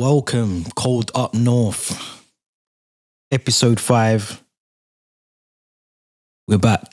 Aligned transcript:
Welcome, 0.00 0.64
Cold 0.76 1.10
Up 1.14 1.34
North, 1.34 2.24
episode 3.30 3.78
five. 3.78 4.42
We're 6.48 6.56
back. 6.56 6.86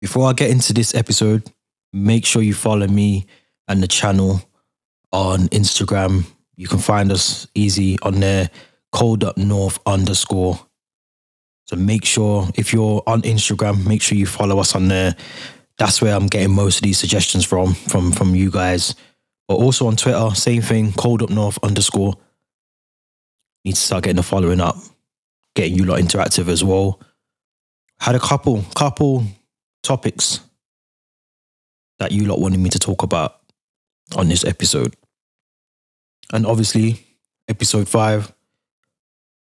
Before 0.00 0.30
I 0.30 0.34
get 0.34 0.52
into 0.52 0.72
this 0.72 0.94
episode, 0.94 1.50
make 1.92 2.24
sure 2.24 2.42
you 2.42 2.54
follow 2.54 2.86
me 2.86 3.26
and 3.66 3.82
the 3.82 3.88
channel 3.88 4.40
on 5.10 5.48
Instagram. 5.48 6.26
You 6.54 6.68
can 6.68 6.78
find 6.78 7.10
us 7.10 7.48
easy 7.56 7.98
on 8.02 8.20
there, 8.20 8.50
Cold 8.92 9.24
Up 9.24 9.36
North 9.36 9.80
underscore. 9.84 10.60
So 11.66 11.74
make 11.74 12.04
sure 12.04 12.48
if 12.54 12.72
you're 12.72 13.02
on 13.04 13.22
Instagram, 13.22 13.84
make 13.84 14.00
sure 14.00 14.16
you 14.16 14.26
follow 14.26 14.60
us 14.60 14.76
on 14.76 14.86
there. 14.86 15.16
That's 15.76 16.00
where 16.00 16.14
I'm 16.14 16.28
getting 16.28 16.54
most 16.54 16.76
of 16.76 16.82
these 16.84 16.98
suggestions 16.98 17.44
from, 17.44 17.74
from 17.74 18.12
from 18.12 18.36
you 18.36 18.48
guys. 18.48 18.94
But 19.48 19.54
also 19.54 19.86
on 19.86 19.96
Twitter, 19.96 20.34
same 20.34 20.60
thing, 20.60 20.92
cold 20.92 21.22
up 21.22 21.30
north 21.30 21.58
underscore. 21.62 22.14
Need 23.64 23.74
to 23.74 23.80
start 23.80 24.04
getting 24.04 24.16
the 24.16 24.22
following 24.22 24.60
up, 24.60 24.76
getting 25.54 25.74
you 25.74 25.84
lot 25.84 26.00
interactive 26.00 26.48
as 26.48 26.62
well. 26.62 27.00
Had 27.98 28.14
a 28.14 28.20
couple, 28.20 28.62
couple 28.76 29.24
topics 29.82 30.40
that 31.98 32.12
you 32.12 32.26
lot 32.26 32.38
wanted 32.38 32.60
me 32.60 32.70
to 32.70 32.78
talk 32.78 33.02
about 33.02 33.40
on 34.16 34.28
this 34.28 34.44
episode. 34.44 34.94
And 36.32 36.46
obviously, 36.46 37.04
episode 37.48 37.88
five, 37.88 38.32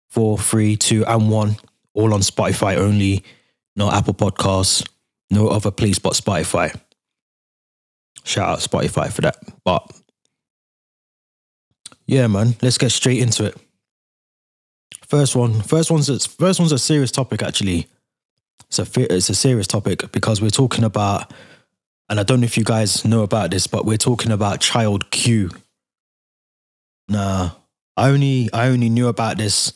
four, 0.09 0.39
three, 0.39 0.77
two, 0.77 1.05
and 1.05 1.31
one, 1.31 1.57
all 1.95 2.15
on 2.15 2.21
Spotify 2.21 2.77
only, 2.77 3.23
no 3.77 3.91
Apple 3.91 4.15
Podcasts, 4.15 4.87
no 5.31 5.49
other 5.49 5.71
place 5.71 5.99
but 5.99 6.15
Spotify. 6.15 6.79
Shout 8.25 8.49
out 8.49 8.59
Spotify 8.59 9.13
for 9.13 9.23
that. 9.23 9.37
But 9.65 9.91
yeah, 12.07 12.27
man, 12.27 12.57
let's 12.63 12.79
get 12.79 12.91
straight 12.91 13.21
into 13.21 13.45
it. 13.45 13.57
First 15.07 15.35
one, 15.35 15.63
first 15.63 15.91
one's 15.91 16.09
a, 16.09 16.19
first 16.19 16.61
one's 16.61 16.73
a 16.73 16.79
serious 16.79 17.11
topic 17.11 17.43
actually. 17.43 17.89
It's 18.69 18.79
a 18.79 19.15
it's 19.15 19.31
a 19.31 19.35
serious 19.35 19.67
topic 19.67 20.13
because 20.13 20.41
we're 20.41 20.51
talking 20.51 20.85
about, 20.85 21.33
and 22.09 22.21
I 22.21 22.23
don't 22.23 22.41
know 22.41 22.45
if 22.45 22.57
you 22.57 22.65
guys 22.65 23.05
know 23.05 23.23
about 23.23 23.51
this, 23.51 23.67
but 23.67 23.85
we're 23.85 23.97
talking 23.97 24.31
about 24.31 24.61
child 24.61 25.11
Q. 25.11 25.51
Nah, 27.09 27.51
I 27.97 28.11
only 28.11 28.49
I 28.53 28.69
only 28.69 28.89
knew 28.89 29.09
about 29.09 29.39
this 29.39 29.73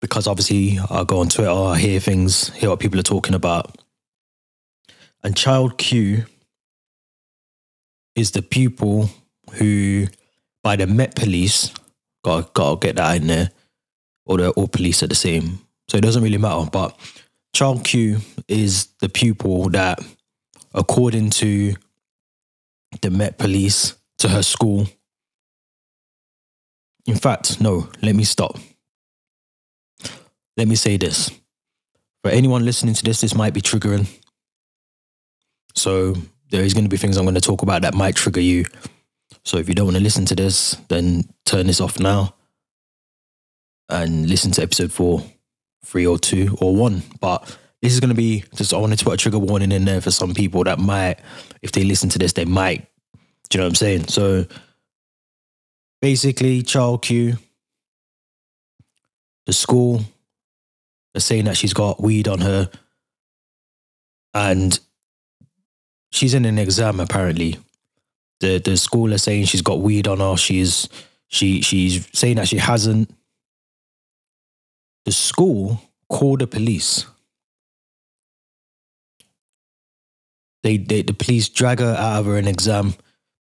because 0.00 0.26
obviously 0.26 0.78
I 0.90 1.04
go 1.04 1.20
on 1.20 1.28
Twitter, 1.28 1.50
I 1.50 1.78
hear 1.78 2.00
things, 2.00 2.54
hear 2.54 2.70
what 2.70 2.80
people 2.80 2.98
are 2.98 3.02
talking 3.02 3.34
about. 3.34 3.76
And 5.22 5.36
child 5.36 5.76
Q 5.76 6.24
is 8.16 8.32
the 8.32 8.42
pupil 8.42 9.10
who, 9.52 10.06
by 10.64 10.74
the 10.74 10.86
Met 10.86 11.14
Police, 11.14 11.72
got 12.24 12.52
gotta 12.54 12.80
get 12.80 12.96
that 12.96 13.16
in 13.16 13.28
there, 13.28 13.50
or 14.24 14.38
the 14.38 14.50
all 14.50 14.66
police 14.66 15.02
are 15.02 15.06
the 15.06 15.14
same, 15.14 15.60
so 15.88 15.96
it 15.96 16.02
doesn't 16.02 16.22
really 16.22 16.38
matter. 16.38 16.68
But 16.68 16.98
child 17.54 17.84
Q 17.84 18.18
is 18.48 18.88
the 19.00 19.08
pupil 19.08 19.68
that, 19.70 20.00
according 20.74 21.30
to 21.30 21.74
the 23.02 23.10
Met 23.10 23.38
Police, 23.38 23.94
to 24.18 24.28
her 24.28 24.42
school. 24.42 24.88
In 27.06 27.16
fact, 27.16 27.60
no, 27.60 27.88
let 28.02 28.16
me 28.16 28.24
stop. 28.24 28.58
Let 30.56 30.66
me 30.66 30.74
say 30.74 30.96
this. 30.96 31.30
For 32.24 32.30
anyone 32.30 32.64
listening 32.64 32.94
to 32.94 33.04
this, 33.04 33.20
this 33.20 33.34
might 33.34 33.54
be 33.54 33.60
triggering. 33.60 34.08
So 35.74 36.16
there 36.50 36.62
is 36.62 36.74
going 36.74 36.84
to 36.84 36.90
be 36.90 36.96
things 36.96 37.16
I'm 37.16 37.24
going 37.24 37.34
to 37.34 37.40
talk 37.40 37.62
about 37.62 37.82
that 37.82 37.94
might 37.94 38.16
trigger 38.16 38.40
you. 38.40 38.64
So 39.44 39.58
if 39.58 39.68
you 39.68 39.74
don't 39.74 39.86
want 39.86 39.96
to 39.96 40.02
listen 40.02 40.24
to 40.26 40.34
this, 40.34 40.76
then 40.88 41.24
turn 41.44 41.66
this 41.66 41.80
off 41.80 41.98
now 42.00 42.34
and 43.88 44.28
listen 44.28 44.50
to 44.52 44.62
episode 44.62 44.92
four, 44.92 45.22
three 45.84 46.06
or 46.06 46.18
two 46.18 46.56
or 46.60 46.74
one. 46.74 47.02
But 47.20 47.56
this 47.82 47.92
is 47.92 48.00
going 48.00 48.10
to 48.10 48.16
be 48.16 48.44
just, 48.54 48.74
I 48.74 48.78
wanted 48.78 48.98
to 48.98 49.04
put 49.04 49.14
a 49.14 49.16
trigger 49.16 49.38
warning 49.38 49.72
in 49.72 49.84
there 49.84 50.00
for 50.00 50.10
some 50.10 50.34
people 50.34 50.64
that 50.64 50.78
might, 50.78 51.20
if 51.62 51.72
they 51.72 51.84
listen 51.84 52.08
to 52.10 52.18
this, 52.18 52.32
they 52.32 52.44
might. 52.44 52.86
Do 53.48 53.58
you 53.58 53.60
know 53.60 53.66
what 53.66 53.70
I'm 53.70 53.74
saying? 53.76 54.08
So 54.08 54.46
basically, 56.00 56.62
child 56.62 57.02
Q, 57.02 57.38
the 59.46 59.52
school, 59.52 60.00
they're 61.14 61.20
saying 61.20 61.44
that 61.44 61.56
she's 61.56 61.74
got 61.74 62.02
weed 62.02 62.26
on 62.26 62.40
her. 62.40 62.68
And 64.34 64.78
she's 66.10 66.34
in 66.34 66.44
an 66.44 66.58
exam 66.58 67.00
apparently. 67.00 67.58
The 68.40 68.58
the 68.58 68.76
school 68.76 69.14
are 69.14 69.18
saying 69.18 69.46
she's 69.46 69.62
got 69.62 69.80
weed 69.80 70.06
on 70.08 70.20
her. 70.20 70.36
She's 70.36 70.88
she 71.28 71.62
she's 71.62 72.08
saying 72.12 72.36
that 72.36 72.48
she 72.48 72.58
hasn't. 72.58 73.10
The 75.04 75.12
school 75.12 75.80
called 76.08 76.40
the 76.40 76.46
police. 76.46 77.06
They, 80.62 80.78
they 80.78 81.02
the 81.02 81.14
police 81.14 81.48
drag 81.48 81.78
her 81.78 81.94
out 81.94 82.20
of 82.20 82.26
her 82.26 82.36
an 82.36 82.48
exam 82.48 82.94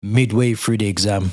midway 0.02 0.54
through 0.54 0.78
the 0.78 0.88
exam. 0.88 1.32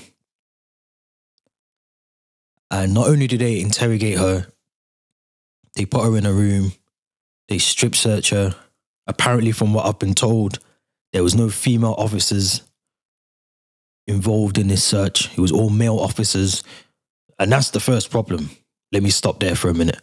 And 2.70 2.94
not 2.94 3.08
only 3.08 3.26
do 3.26 3.36
they 3.36 3.60
interrogate 3.60 4.16
her, 4.16 4.46
they 5.74 5.84
put 5.84 6.04
her 6.04 6.16
in 6.16 6.26
a 6.26 6.32
room, 6.32 6.72
they 7.48 7.58
strip 7.58 7.96
search 7.96 8.30
her. 8.30 8.54
Apparently, 9.08 9.50
from 9.50 9.74
what 9.74 9.86
I've 9.86 9.98
been 9.98 10.14
told, 10.14 10.60
there 11.12 11.22
was 11.22 11.34
no 11.34 11.48
female 11.48 11.94
officers 11.98 12.62
involved 14.06 14.58
in 14.58 14.68
this 14.68 14.84
search. 14.84 15.32
It 15.36 15.40
was 15.40 15.52
all 15.52 15.70
male 15.70 15.98
officers. 15.98 16.62
And 17.38 17.50
that's 17.50 17.70
the 17.70 17.80
first 17.80 18.10
problem. 18.10 18.50
Let 18.92 19.02
me 19.02 19.10
stop 19.10 19.40
there 19.40 19.54
for 19.54 19.68
a 19.68 19.74
minute. 19.74 20.00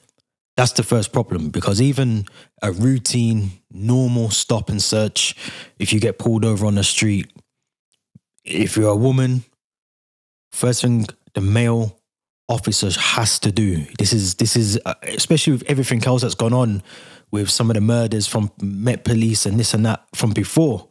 That's 0.56 0.72
the 0.72 0.84
first 0.84 1.14
problem 1.14 1.50
because 1.50 1.82
even 1.82 2.26
a 2.64 2.72
routine, 2.72 3.52
normal 3.72 4.32
stop 4.32 4.70
and 4.70 4.82
search, 4.82 5.36
if 5.78 5.94
you 5.94 6.00
get 6.00 6.18
pulled 6.18 6.44
over 6.44 6.66
on 6.66 6.76
the 6.76 6.84
street, 6.84 7.32
if 8.44 8.76
you're 8.76 8.90
a 8.90 8.96
woman, 8.96 9.44
first 10.52 10.82
thing 10.82 11.06
the 11.36 11.42
male 11.42 12.00
officer 12.50 12.90
has 13.00 13.38
to 13.40 13.52
do. 13.52 13.86
This 14.00 14.14
is 14.14 14.36
this 14.36 14.56
is 14.56 14.80
uh, 14.86 14.96
especially 15.04 15.54
with 15.54 15.70
everything 15.70 16.04
else 16.06 16.24
that's 16.24 16.34
gone 16.34 16.54
on 16.54 16.82
with 17.30 17.50
some 17.50 17.70
of 17.70 17.76
the 17.76 17.82
murders 17.82 18.26
from 18.26 18.52
Met 18.60 19.04
Police 19.04 19.46
and 19.46 19.60
this 19.60 19.74
and 19.76 19.86
that 19.86 20.06
from 20.16 20.32
before. 20.32 20.88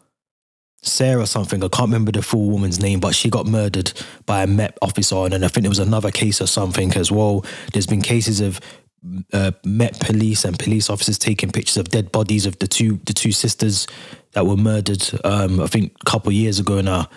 Sarah 0.87 1.23
or 1.23 1.27
something. 1.27 1.63
I 1.63 1.69
can't 1.69 1.89
remember 1.89 2.13
the 2.13 2.23
full 2.23 2.49
woman's 2.51 2.81
name, 2.81 3.01
but 3.01 3.15
she 3.15 3.31
got 3.31 3.47
murdered 3.47 3.93
by 4.25 4.43
a 4.43 4.47
Met 4.47 4.77
officer, 4.83 5.17
and 5.17 5.33
then 5.33 5.45
I 5.45 5.49
think 5.49 5.63
there 5.63 5.71
was 5.71 5.79
another 5.79 6.11
case 6.11 6.41
or 6.41 6.47
something 6.47 6.93
as 6.95 7.11
well. 7.11 7.45
There's 7.73 7.87
been 7.87 8.03
cases 8.03 8.41
of 8.41 8.61
uh, 9.33 9.53
Met 9.65 10.01
police 10.01 10.45
and 10.45 10.59
police 10.59 10.91
officers 10.91 11.19
taking 11.19 11.51
pictures 11.51 11.77
of 11.77 11.89
dead 11.89 12.11
bodies 12.13 12.47
of 12.47 12.59
the 12.59 12.67
two 12.67 13.01
the 13.05 13.13
two 13.13 13.33
sisters 13.33 13.87
that 14.33 14.47
were 14.47 14.57
murdered. 14.57 15.03
Um, 15.25 15.61
I 15.61 15.67
think 15.67 15.93
a 16.01 16.05
couple 16.05 16.33
years 16.33 16.59
ago 16.59 16.81
now. 16.81 17.09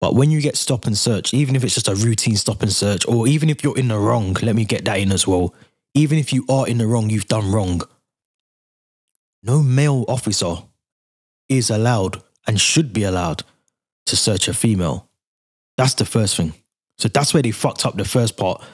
But 0.00 0.14
when 0.14 0.30
you 0.30 0.40
get 0.40 0.56
stop 0.56 0.86
and 0.86 0.96
search, 0.96 1.34
even 1.34 1.56
if 1.56 1.64
it's 1.64 1.74
just 1.74 1.88
a 1.88 1.94
routine 1.94 2.36
stop 2.36 2.62
and 2.62 2.72
search, 2.72 3.04
or 3.08 3.26
even 3.26 3.50
if 3.50 3.64
you're 3.64 3.76
in 3.76 3.88
the 3.88 3.98
wrong, 3.98 4.36
let 4.42 4.54
me 4.54 4.64
get 4.64 4.84
that 4.84 5.00
in 5.00 5.10
as 5.10 5.26
well. 5.26 5.54
Even 5.94 6.18
if 6.18 6.32
you 6.32 6.44
are 6.48 6.68
in 6.68 6.78
the 6.78 6.86
wrong, 6.86 7.10
you've 7.10 7.26
done 7.26 7.50
wrong. 7.50 7.82
No 9.42 9.60
male 9.62 10.04
officer 10.06 10.56
is 11.48 11.70
allowed 11.70 12.22
and 12.48 12.60
should 12.60 12.92
be 12.92 13.04
allowed 13.04 13.44
to 14.06 14.16
search 14.16 14.48
a 14.48 14.54
female. 14.54 15.08
That's 15.76 15.94
the 15.94 16.06
first 16.06 16.36
thing. 16.36 16.54
So 16.96 17.08
that's 17.08 17.32
where 17.32 17.42
they 17.42 17.52
fucked 17.52 17.86
up 17.86 17.96
the 17.96 18.04
first 18.04 18.36
part. 18.36 18.64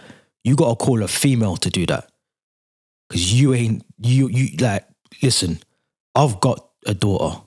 You 0.44 0.56
gotta 0.56 0.76
call 0.76 1.02
a 1.02 1.08
female 1.08 1.56
to 1.56 1.68
do 1.68 1.84
that. 1.86 2.10
Cause 3.10 3.32
you 3.32 3.52
ain't 3.52 3.84
you 3.98 4.28
you 4.28 4.56
like 4.58 4.86
listen, 5.22 5.58
I've 6.14 6.40
got 6.40 6.66
a 6.86 6.94
daughter. 6.94 7.40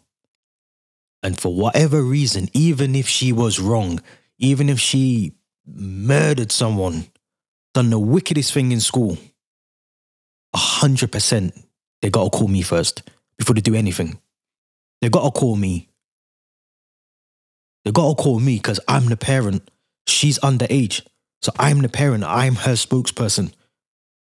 And 1.24 1.39
for 1.39 1.53
whatever 1.56 2.03
reason, 2.03 2.50
even 2.53 2.95
if 2.95 3.07
she 3.07 3.31
was 3.31 3.59
wrong, 3.59 4.01
even 4.38 4.69
if 4.69 4.79
she 4.79 5.33
murdered 5.65 6.51
someone, 6.51 7.07
done 7.74 7.89
the 7.89 8.00
wickedest 8.00 8.53
thing 8.53 8.71
in 8.71 8.79
school, 8.79 9.18
a 10.53 10.57
hundred 10.57 11.12
percent, 11.12 11.56
they 12.01 12.09
gotta 12.09 12.29
call 12.29 12.47
me 12.47 12.62
first 12.62 13.09
before 13.38 13.56
they 13.56 13.62
do 13.62 13.74
anything. 13.75 14.19
They 15.01 15.09
gotta 15.09 15.31
call 15.31 15.56
me 15.56 15.89
they 17.88 17.92
gotta 17.94 18.22
call 18.22 18.42
me 18.42 18.57
because 18.57 18.81
I'm 18.89 19.06
the 19.06 19.16
parent. 19.16 19.72
She's 20.07 20.38
underage. 20.39 21.07
So 21.42 21.54
I'm 21.57 21.81
the 21.81 21.88
parent. 21.88 22.25
I'm 22.25 22.56
her 22.56 22.74
spokesperson. 22.74 23.54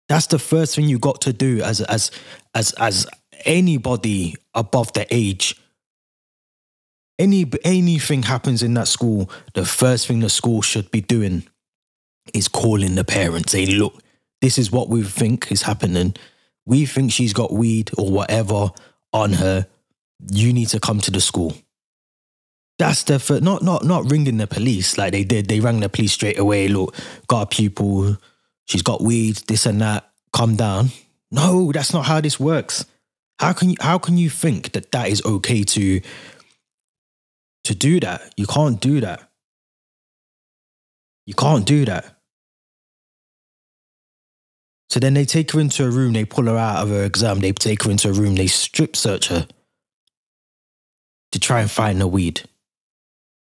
That's 0.08 0.26
the 0.26 0.40
first 0.40 0.74
thing 0.74 0.88
you 0.88 0.98
got 0.98 1.20
to 1.20 1.32
do 1.32 1.62
as 1.62 1.80
as 1.82 2.10
as 2.56 2.72
as 2.72 3.06
anybody 3.44 4.34
above 4.52 4.92
the 4.94 5.06
age. 5.14 5.54
Any 7.20 7.48
anything 7.62 8.24
happens 8.24 8.64
in 8.64 8.74
that 8.74 8.88
school, 8.88 9.30
the 9.54 9.64
first 9.64 10.08
thing 10.08 10.18
the 10.18 10.28
school 10.28 10.60
should 10.60 10.90
be 10.90 11.00
doing 11.00 11.44
is 12.34 12.48
calling 12.48 12.96
the 12.96 13.04
parents, 13.04 13.52
saying, 13.52 13.70
look, 13.70 14.02
this 14.40 14.58
is 14.58 14.72
what 14.72 14.88
we 14.88 15.04
think 15.04 15.52
is 15.52 15.62
happening. 15.62 16.16
We 16.66 16.84
think 16.84 17.12
she's 17.12 17.32
got 17.32 17.52
weed 17.52 17.92
or 17.96 18.10
whatever 18.10 18.70
on 19.12 19.34
her. 19.34 19.68
You 20.32 20.52
need 20.52 20.70
to 20.70 20.80
come 20.80 20.98
to 20.98 21.12
the 21.12 21.20
school. 21.20 21.54
That's 22.82 23.04
the 23.04 23.40
not 23.40 23.62
not 23.62 23.84
not 23.84 24.10
ringing 24.10 24.38
the 24.38 24.48
police 24.48 24.98
like 24.98 25.12
they 25.12 25.22
did. 25.22 25.46
They 25.46 25.60
rang 25.60 25.78
the 25.78 25.88
police 25.88 26.14
straight 26.14 26.36
away. 26.36 26.66
Look, 26.66 26.96
got 27.28 27.42
a 27.42 27.46
pupil. 27.46 28.16
She's 28.64 28.82
got 28.82 29.00
weed. 29.00 29.36
This 29.46 29.66
and 29.66 29.80
that. 29.80 30.10
Calm 30.32 30.56
down. 30.56 30.88
No, 31.30 31.70
that's 31.70 31.92
not 31.92 32.06
how 32.06 32.20
this 32.20 32.40
works. 32.40 32.84
How 33.38 33.52
can 33.52 33.70
you 33.70 33.76
how 33.80 33.98
can 33.98 34.18
you 34.18 34.28
think 34.28 34.72
that 34.72 34.90
that 34.90 35.10
is 35.10 35.24
okay 35.24 35.62
to 35.62 36.00
to 37.62 37.74
do 37.76 38.00
that? 38.00 38.34
You 38.36 38.48
can't 38.48 38.80
do 38.80 39.00
that. 39.00 39.30
You 41.24 41.34
can't 41.34 41.64
do 41.64 41.84
that. 41.84 42.16
So 44.90 44.98
then 44.98 45.14
they 45.14 45.24
take 45.24 45.52
her 45.52 45.60
into 45.60 45.84
a 45.84 45.90
room, 45.90 46.14
they 46.14 46.24
pull 46.24 46.46
her 46.46 46.58
out 46.58 46.82
of 46.82 46.88
her 46.88 47.04
exam, 47.04 47.38
they 47.38 47.52
take 47.52 47.84
her 47.84 47.92
into 47.92 48.08
a 48.08 48.12
room, 48.12 48.34
they 48.34 48.48
strip 48.48 48.96
search 48.96 49.28
her 49.28 49.46
to 51.30 51.38
try 51.38 51.60
and 51.60 51.70
find 51.70 52.00
the 52.00 52.08
weed. 52.08 52.42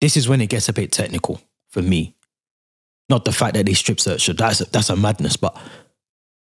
This 0.01 0.17
is 0.17 0.29
when 0.29 0.41
it 0.41 0.49
gets 0.49 0.69
a 0.69 0.73
bit 0.73 0.91
technical 0.91 1.41
for 1.69 1.81
me. 1.81 2.15
Not 3.09 3.25
the 3.25 3.31
fact 3.31 3.53
that 3.55 3.65
they 3.65 3.73
strip 3.73 3.99
searched 3.99 4.27
her, 4.27 4.33
that's 4.33 4.61
a, 4.61 4.65
that's 4.65 4.89
a 4.89 4.95
madness, 4.95 5.37
but 5.37 5.57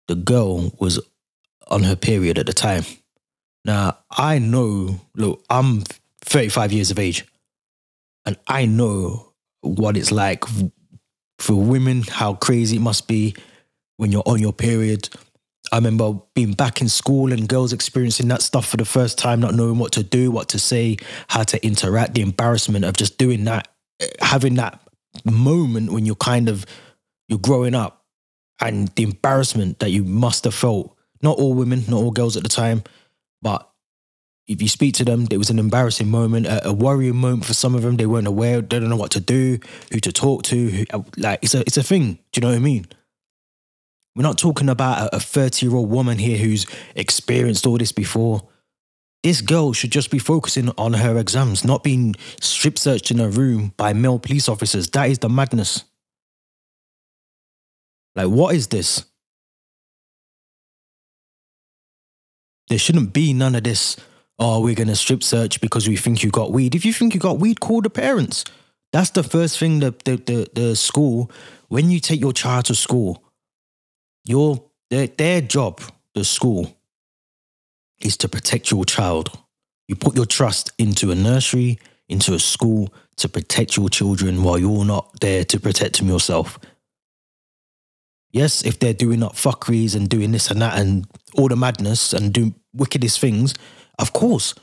the 0.09 0.17
girl 0.17 0.73
was 0.79 1.01
on 1.69 1.85
her 1.85 1.97
period 1.97 2.39
at 2.39 2.47
the 2.47 2.53
time. 2.53 2.85
Now, 3.65 3.99
I 4.11 4.39
know, 4.39 5.01
look, 5.15 5.45
I'm 5.49 5.83
35 6.23 6.73
years 6.73 6.91
of 6.91 6.99
age, 6.99 7.25
and 8.27 8.37
I 8.47 8.67
know 8.67 9.33
what 9.61 9.97
it's 9.97 10.11
like 10.11 10.45
for 11.39 11.55
women, 11.55 12.03
how 12.03 12.35
crazy 12.35 12.77
it 12.77 12.81
must 12.81 13.07
be 13.07 13.35
when 13.97 14.13
you're 14.13 14.23
on 14.27 14.41
your 14.41 14.53
period. 14.53 15.09
I 15.73 15.77
remember 15.77 16.21
being 16.35 16.53
back 16.53 16.81
in 16.81 16.89
school 16.89 17.33
and 17.33 17.49
girls 17.49 17.73
experiencing 17.73 18.29
that 18.29 18.43
stuff 18.43 18.67
for 18.67 18.77
the 18.77 18.85
first 18.85 19.19
time, 19.19 19.41
not 19.41 19.55
knowing 19.55 19.79
what 19.79 19.93
to 19.93 20.03
do, 20.03 20.31
what 20.31 20.49
to 20.51 20.59
say, 20.59 20.97
how 21.29 21.43
to 21.45 21.65
interact, 21.65 22.15
the 22.15 22.23
embarrassment 22.23 22.85
of 22.85 22.97
just 22.97 23.19
doing 23.19 23.45
that, 23.45 23.69
eh, 24.01 24.09
having 24.21 24.55
that 24.55 24.81
moment 25.25 25.93
when 25.93 26.07
you're 26.07 26.17
kind 26.17 26.49
of 26.49 26.67
you're 27.29 27.39
growing 27.39 27.75
up 27.75 28.05
and 28.61 28.89
the 28.89 29.05
embarrassment 29.05 29.79
that 29.79 29.91
you 29.91 30.05
must 30.05 30.45
have 30.45 30.55
felt. 30.55 30.97
Not 31.23 31.39
all 31.39 31.55
women, 31.55 31.85
not 31.89 31.99
all 31.99 32.11
girls 32.11 32.37
at 32.37 32.43
the 32.43 32.49
time, 32.49 32.83
but 33.43 33.71
if 34.49 34.61
you 34.61 34.69
speak 34.69 34.95
to 34.95 35.05
them, 35.05 35.29
it 35.31 35.37
was 35.37 35.51
an 35.51 35.59
embarrassing 35.59 36.11
moment, 36.11 36.47
a, 36.47 36.69
a, 36.69 36.73
worrying 36.73 37.17
moment 37.17 37.45
for 37.45 37.55
some 37.55 37.75
of 37.75 37.83
them. 37.83 37.97
They 37.97 38.07
weren't 38.07 38.27
aware, 38.27 38.61
they 38.61 38.81
don't 38.81 38.89
know 38.89 38.97
what 38.97 39.13
to 39.13 39.21
do, 39.21 39.61
who 39.93 40.01
to 40.01 40.13
talk 40.13 40.43
to. 40.45 40.69
Who, 40.71 41.05
like 41.17 41.39
it's 41.43 41.55
a 41.55 41.61
it's 41.61 41.77
a 41.77 41.83
thing. 41.83 42.19
Do 42.33 42.39
you 42.39 42.43
know 42.43 42.49
what 42.49 42.57
I 42.57 42.61
mean? 42.61 42.87
We're 44.17 44.23
not 44.23 44.39
talking 44.39 44.69
about 44.69 45.11
a 45.13 45.21
30 45.21 45.67
year 45.67 45.75
old 45.75 45.91
woman 45.91 46.19
here 46.19 46.39
who's 46.39 46.67
experienced 46.95 47.67
all 47.67 47.79
this 47.79 47.93
before. 47.93 48.43
This 49.23 49.41
girl 49.41 49.73
should 49.73 49.93
just 49.93 50.11
be 50.11 50.19
focusing 50.19 50.71
on 50.79 50.95
her 50.95 51.19
exams, 51.19 51.65
not 51.65 51.85
being 51.85 52.15
strip 52.41 52.79
searched 52.79 53.11
in 53.11 53.19
her 53.19 53.29
room 53.29 53.75
by 53.77 53.93
male 53.93 54.19
police 54.19 54.49
officers. 54.49 54.89
That 54.91 55.11
is 55.11 55.19
the 55.19 55.29
madness. 55.29 55.85
Like, 58.17 58.29
what 58.29 58.55
is 58.55 58.69
this? 58.69 59.05
There 62.69 62.79
shouldn't 62.79 63.13
be 63.13 63.33
none 63.33 63.55
of 63.55 63.65
this. 63.65 63.97
Oh, 64.39 64.61
we're 64.61 64.75
going 64.75 64.89
to 64.89 64.97
strip 64.97 65.23
search 65.23 65.61
because 65.61 65.87
we 65.87 65.97
think 65.97 66.23
you 66.23 66.31
got 66.31 66.51
weed. 66.51 66.75
If 66.75 66.85
you 66.85 66.93
think 66.95 67.15
you 67.15 67.21
got 67.21 67.39
weed, 67.39 67.61
call 67.61 67.83
the 67.83 67.91
parents. 67.91 68.45
That's 68.93 69.11
the 69.11 69.23
first 69.23 69.59
thing 69.59 69.81
that 69.81 70.05
the, 70.05 70.17
the, 70.17 70.49
the 70.55 70.77
school, 70.77 71.31
when 71.69 71.91
you 71.91 72.01
take 72.01 72.21
your 72.21 72.33
child 72.33 72.65
to 72.67 72.75
school, 72.75 73.23
your 74.25 74.63
their, 74.91 75.07
their 75.07 75.41
job, 75.41 75.81
the 76.15 76.25
school, 76.25 76.77
is 78.01 78.17
to 78.19 78.29
protect 78.29 78.71
your 78.71 78.85
child. 78.85 79.39
You 79.89 79.97
put 79.97 80.17
your 80.17 80.27
trust 80.27 80.73
into 80.79 81.11
a 81.11 81.15
nursery, 81.15 81.79
into 82.09 82.35
a 82.35 82.39
school 82.39 82.93
to 83.17 83.29
protect 83.29 83.77
your 83.77 83.89
children 83.89 84.43
while 84.43 84.59
you're 84.59 84.85
not 84.85 85.21
there 85.21 85.45
to 85.45 85.61
protect 85.61 85.99
them 85.99 86.09
yourself. 86.09 86.59
Yes, 88.33 88.65
if 88.65 88.79
they're 88.79 88.95
doing 88.95 89.23
up 89.23 89.35
fuckeries 89.35 89.97
and 89.97 90.09
doing 90.09 90.33
this 90.33 90.51
and 90.51 90.63
that 90.63 90.79
and 90.79 91.07
all 91.35 91.49
the 91.49 91.57
madness 91.57 92.13
and 92.13 92.33
doing 92.33 92.55
wickedest 92.73 93.19
things, 93.19 93.55
of 93.99 94.13
course, 94.13 94.55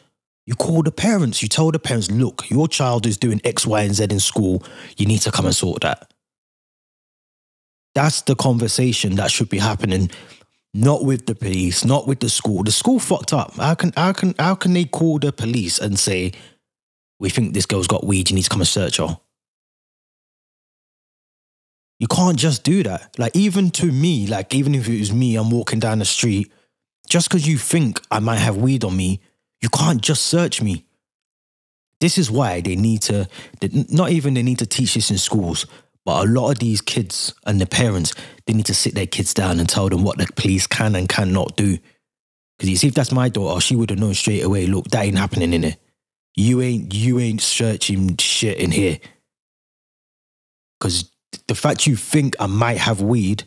you 0.46 0.56
call 0.56 0.82
the 0.82 0.92
parents. 0.92 1.42
You 1.42 1.50
tell 1.50 1.72
the 1.72 1.80
parents, 1.80 2.10
look, 2.10 2.50
your 2.50 2.70
child 2.70 3.06
is 3.06 3.18
doing 3.18 3.42
X, 3.44 3.68
Y, 3.68 3.82
and 3.82 3.94
Z 3.94 4.06
in 4.06 4.22
school. 4.22 4.64
You 4.96 5.06
need 5.06 5.20
to 5.20 5.32
come 5.32 5.46
and 5.46 5.56
sort 5.56 5.82
that. 5.82 6.14
That's 7.98 8.22
the 8.22 8.36
conversation 8.36 9.16
that 9.16 9.32
should 9.32 9.50
be 9.50 9.58
happening, 9.58 10.12
not 10.72 11.04
with 11.04 11.26
the 11.26 11.34
police, 11.34 11.84
not 11.84 12.08
with 12.08 12.20
the 12.20 12.30
school. 12.30 12.62
The 12.62 12.72
school 12.72 13.00
fucked 13.00 13.34
up. 13.34 13.56
How 13.56 13.74
can 13.74 13.92
how 13.98 14.14
can 14.14 14.36
how 14.38 14.54
can 14.54 14.74
they 14.74 14.86
call 14.86 15.18
the 15.18 15.34
police 15.34 15.80
and 15.80 15.98
say, 15.98 16.34
"We 17.20 17.32
think 17.32 17.56
this 17.56 17.66
girl's 17.66 17.88
got 17.88 18.06
weed. 18.06 18.30
You 18.30 18.36
need 18.36 18.44
to 18.44 18.50
come 18.52 18.62
and 18.62 18.68
search 18.68 18.98
her." 18.98 19.18
You 21.98 22.08
can't 22.08 22.38
just 22.38 22.64
do 22.64 22.84
that. 22.84 23.18
Like 23.18 23.36
even 23.36 23.72
to 23.72 23.92
me, 23.92 24.28
like 24.28 24.54
even 24.54 24.76
if 24.76 24.88
it 24.88 25.00
was 25.00 25.12
me, 25.12 25.36
I'm 25.36 25.50
walking 25.50 25.80
down 25.80 25.98
the 25.98 26.06
street, 26.06 26.52
just 27.10 27.28
because 27.28 27.48
you 27.48 27.58
think 27.58 28.00
I 28.12 28.20
might 28.20 28.44
have 28.48 28.58
weed 28.58 28.84
on 28.84 28.96
me, 28.96 29.22
you 29.60 29.70
can't 29.70 30.02
just 30.02 30.28
search 30.28 30.62
me. 30.62 30.86
This 32.00 32.20
is 32.20 32.30
why 32.30 32.62
they 32.62 32.76
need 32.76 33.02
to, 33.10 33.28
not 33.90 34.12
even 34.12 34.36
they 34.36 34.44
need 34.44 34.60
to 34.60 34.68
teach 34.68 34.94
this 34.94 35.10
in 35.10 35.18
schools, 35.18 35.66
but 36.08 36.26
a 36.26 36.30
lot 36.32 36.52
of 36.52 36.60
these 36.60 36.80
kids 36.80 37.34
and 37.46 37.60
the 37.60 37.66
parents, 37.66 38.14
they 38.46 38.54
need 38.54 38.68
to 38.68 38.74
sit 38.74 38.96
their 38.96 39.06
kids 39.06 39.34
down 39.34 39.60
and 39.60 39.68
tell 39.68 39.90
them 39.90 40.06
what 40.06 40.18
the 40.18 40.26
police 40.38 40.66
can 40.66 40.96
and 40.96 41.10
cannot 41.10 41.58
do. 41.58 41.78
Because 42.58 42.70
you 42.70 42.78
see, 42.78 42.88
if 42.88 42.94
that's 42.94 43.12
my 43.12 43.28
daughter, 43.28 43.60
she 43.60 43.76
would 43.76 43.90
have 43.90 44.00
known 44.00 44.14
straight 44.14 44.42
away. 44.42 44.68
Look, 44.68 44.88
that 44.92 45.04
ain't 45.04 45.18
happening 45.18 45.52
in 45.52 45.64
here. 45.64 45.76
You 46.38 46.62
ain't 46.62 46.94
you 46.96 47.20
ain't 47.20 47.42
searching 47.42 48.16
shit 48.16 48.58
in 48.58 48.72
here. 48.72 49.00
Because 50.80 51.12
the 51.48 51.56
fact 51.56 51.86
you 51.86 51.98
think 51.98 52.38
I 52.40 52.48
might 52.48 52.78
have 52.78 53.02
weed 53.02 53.44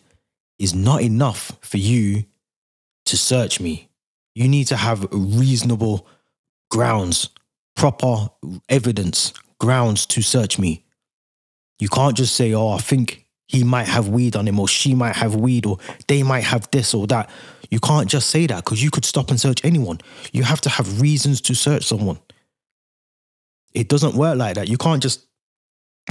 is 0.59 0.75
not 0.75 1.01
enough 1.01 1.53
for 1.63 1.79
you 1.79 2.25
to 3.07 3.17
search 3.17 3.59
me. 3.59 3.89
You 4.35 4.49
need 4.49 4.67
to 4.67 4.77
have 4.77 5.09
reasonable 5.11 6.07
grounds, 6.71 7.31
proper 7.75 8.29
evidence, 8.69 9.33
grounds 9.59 10.05
to 10.09 10.21
search 10.21 10.59
me. 10.59 10.85
You 11.81 11.89
can't 11.89 12.17
just 12.17 12.37
say, 12.37 12.53
oh, 12.55 12.69
I 12.69 12.79
think 12.79 13.27
he 13.47 13.65
might 13.65 13.89
have 13.89 14.09
weed 14.09 14.37
on 14.37 14.47
him 14.47 14.61
or 14.61 14.69
she 14.69 14.95
might 14.95 15.17
have 15.17 15.35
weed 15.35 15.67
or 15.67 15.79
they 16.07 16.23
might 16.23 16.45
have 16.45 16.71
this 16.71 16.95
or 16.95 17.07
that. 17.09 17.29
You 17.71 17.81
can't 17.81 18.09
just 18.09 18.31
say 18.31 18.47
that 18.47 18.65
because 18.65 18.83
you 18.83 18.91
could 18.91 19.05
stop 19.05 19.31
and 19.31 19.41
search 19.41 19.65
anyone. 19.65 20.01
You 20.33 20.45
have 20.45 20.61
to 20.63 20.69
have 20.69 21.01
reasons 21.01 21.41
to 21.43 21.55
search 21.55 21.85
someone. 21.85 22.19
It 23.73 23.89
doesn't 23.89 24.15
work 24.15 24.37
like 24.37 24.57
that. 24.57 24.69
You 24.69 24.77
can't 24.77 25.03
just 25.03 25.27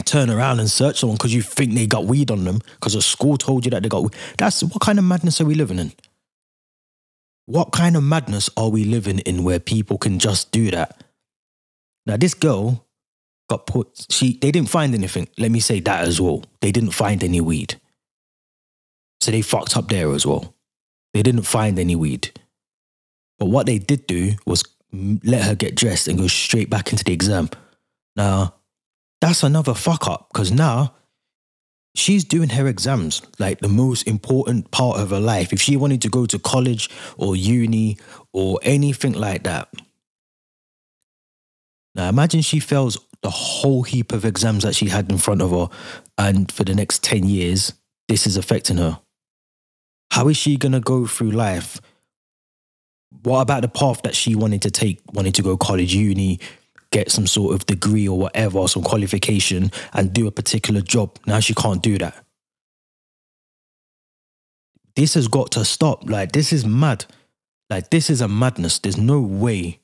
turn 0.05 0.29
around 0.29 0.59
and 0.59 0.71
search 0.71 0.99
someone 0.99 1.17
because 1.17 1.33
you 1.33 1.41
think 1.41 1.73
they 1.73 1.85
got 1.85 2.05
weed 2.05 2.31
on 2.31 2.45
them 2.45 2.59
because 2.75 2.95
a 2.95 3.01
school 3.01 3.38
told 3.38 3.65
you 3.65 3.71
that 3.71 3.83
they 3.83 3.89
got 3.89 4.03
weed. 4.03 4.15
That's 4.38 4.63
what 4.63 4.81
kind 4.81 4.97
of 4.97 5.05
madness 5.05 5.39
are 5.39 5.45
we 5.45 5.55
living 5.55 5.79
in? 5.79 5.91
What 7.45 7.71
kind 7.71 7.95
of 7.95 8.03
madness 8.03 8.49
are 8.57 8.69
we 8.69 8.85
living 8.85 9.19
in 9.19 9.43
where 9.43 9.59
people 9.59 9.97
can 9.97 10.19
just 10.19 10.51
do 10.51 10.71
that? 10.71 11.03
Now, 12.05 12.17
this 12.17 12.33
girl 12.33 12.85
got 13.50 13.65
put. 13.65 14.06
She 14.10 14.38
they 14.38 14.51
didn't 14.51 14.70
find 14.70 14.94
anything. 14.94 15.27
Let 15.38 15.51
me 15.51 15.60
say 15.60 15.79
that 15.82 16.03
as 16.03 16.22
well. 16.22 16.44
They 16.62 16.72
didn't 16.72 16.91
find 16.91 17.24
any 17.24 17.41
weed, 17.41 17.79
so 19.20 19.32
they 19.32 19.41
fucked 19.41 19.75
up 19.75 19.89
there 19.89 20.13
as 20.13 20.25
well. 20.25 20.56
They 21.13 21.24
didn't 21.24 21.44
find 21.44 21.77
any 21.79 21.96
weed, 21.96 22.39
but 23.38 23.48
what 23.48 23.65
they 23.65 23.79
did 23.79 24.08
do 24.08 24.34
was 24.46 24.63
let 24.91 25.44
her 25.44 25.56
get 25.56 25.75
dressed 25.75 26.08
and 26.08 26.18
go 26.18 26.27
straight 26.27 26.70
back 26.70 26.91
into 26.91 27.03
the 27.03 27.13
exam. 27.13 27.50
Now, 28.15 28.56
that's 29.22 29.44
another 29.44 29.74
fuck 29.74 30.08
up 30.08 30.29
because 30.32 30.51
now 30.51 30.94
she's 31.96 32.24
doing 32.24 32.50
her 32.50 32.68
exams 32.68 33.22
like 33.39 33.60
the 33.60 33.68
most 33.68 34.08
important 34.08 34.72
part 34.72 35.00
of 35.00 35.10
her 35.10 35.20
life. 35.20 35.53
If 35.53 35.62
she 35.62 35.75
wanted 35.75 36.01
to 36.03 36.10
go 36.10 36.25
to 36.25 36.39
college 36.39 36.89
or 37.18 37.36
uni 37.36 37.98
or 38.34 38.60
anything 38.63 39.13
like 39.13 39.44
that. 39.44 39.70
Now 41.96 42.08
imagine 42.10 42.41
she 42.41 42.60
fails 42.60 42.98
the 43.21 43.29
whole 43.29 43.83
heap 43.83 44.11
of 44.11 44.25
exams 44.25 44.63
that 44.63 44.75
she 44.75 44.88
had 44.88 45.11
in 45.11 45.17
front 45.17 45.41
of 45.41 45.51
her, 45.51 45.67
and 46.17 46.51
for 46.51 46.63
the 46.63 46.75
next 46.75 47.03
10 47.03 47.25
years, 47.25 47.73
this 48.07 48.25
is 48.25 48.38
affecting 48.38 48.77
her. 48.77 48.99
How 50.11 50.27
is 50.27 50.38
she 50.38 50.57
going 50.57 50.71
to 50.71 50.79
go 50.79 51.05
through 51.05 51.31
life? 51.31 51.79
What 53.23 53.41
about 53.41 53.61
the 53.61 53.67
path 53.67 54.01
that 54.03 54.15
she 54.15 54.35
wanted 54.35 54.61
to 54.63 54.71
take, 54.71 54.99
wanted 55.13 55.35
to 55.35 55.41
go 55.41 55.57
college, 55.57 55.93
uni, 55.93 56.39
get 56.91 57.11
some 57.11 57.27
sort 57.27 57.53
of 57.53 57.65
degree 57.65 58.07
or 58.07 58.17
whatever, 58.17 58.67
some 58.67 58.83
qualification, 58.83 59.71
and 59.93 60.13
do 60.13 60.27
a 60.27 60.31
particular 60.31 60.81
job? 60.81 61.17
Now 61.25 61.39
she 61.39 61.53
can't 61.53 61.83
do 61.83 61.97
that. 61.97 62.25
This 64.95 65.13
has 65.13 65.27
got 65.27 65.51
to 65.51 65.65
stop. 65.65 66.09
Like, 66.09 66.31
this 66.31 66.51
is 66.51 66.65
mad. 66.65 67.05
Like, 67.69 67.89
this 67.89 68.09
is 68.09 68.21
a 68.21 68.27
madness. 68.27 68.79
There's 68.79 68.97
no 68.97 69.21
way 69.21 69.79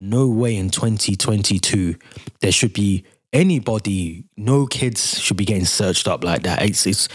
no 0.00 0.28
way 0.28 0.56
in 0.56 0.70
2022 0.70 1.96
there 2.40 2.52
should 2.52 2.72
be 2.72 3.04
anybody, 3.32 4.24
no 4.36 4.66
kids 4.66 5.20
should 5.20 5.36
be 5.36 5.44
getting 5.44 5.64
searched 5.64 6.08
up 6.08 6.24
like 6.24 6.42
that. 6.42 6.62
It's 6.62 6.86
it's 6.86 7.08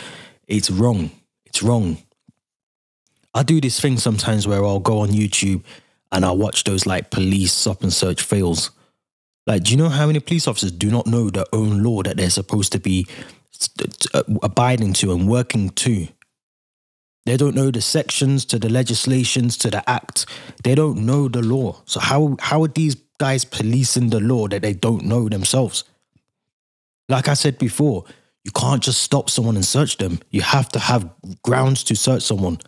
it's 0.47 0.69
wrong. 0.69 1.11
It's 1.45 1.63
wrong. 1.63 1.97
I 3.33 3.43
do 3.43 3.59
this 3.59 3.79
thing 3.79 3.97
sometimes 3.97 4.47
where 4.47 4.63
I'll 4.63 4.79
go 4.79 4.99
on 4.99 5.09
YouTube 5.09 5.63
and 6.11 6.23
I'll 6.23 6.37
watch 6.37 6.63
those 6.63 6.85
like 6.85 7.11
police 7.11 7.51
stop 7.53 7.81
and 7.83 7.91
search 7.91 8.21
fails. 8.21 8.71
Like, 9.45 9.63
do 9.63 9.71
you 9.71 9.77
know 9.77 9.89
how 9.89 10.07
many 10.07 10.19
police 10.19 10.47
officers 10.47 10.71
do 10.71 10.89
not 10.89 11.05
know 11.05 11.29
their 11.29 11.45
own 11.53 11.83
law 11.83 12.01
that 12.03 12.17
they're 12.17 12.29
supposed 12.29 12.71
to 12.71 12.79
be 12.79 13.05
uh, 14.13 14.23
abiding 14.41 14.93
to 14.93 15.11
and 15.11 15.27
working 15.27 15.69
to? 15.71 16.07
They 17.25 17.37
don't 17.37 17.55
know 17.55 17.71
the 17.71 17.81
sections 17.81 18.45
to 18.45 18.59
the 18.59 18.69
legislations 18.69 19.57
to 19.57 19.71
the 19.71 19.87
act. 19.89 20.27
They 20.63 20.75
don't 20.75 21.05
know 21.05 21.27
the 21.27 21.41
law. 21.41 21.81
So 21.85 21.99
how 21.99 22.37
how 22.39 22.63
are 22.63 22.67
these 22.67 22.95
guys 23.17 23.45
policing 23.45 24.09
the 24.09 24.19
law 24.19 24.47
that 24.47 24.61
they 24.61 24.73
don't 24.73 25.05
know 25.05 25.27
themselves? 25.27 25.83
Like 27.09 27.27
I 27.27 27.33
said 27.33 27.57
before, 27.57 28.05
you 28.43 28.51
can't 28.51 28.83
just 28.83 29.01
stop 29.01 29.29
someone 29.29 29.55
and 29.55 29.65
search 29.65 29.97
them. 29.97 30.19
You 30.29 30.41
have 30.41 30.69
to 30.69 30.79
have 30.79 31.09
grounds 31.43 31.83
to 31.85 31.95
search 31.95 32.21
someone. 32.21 32.59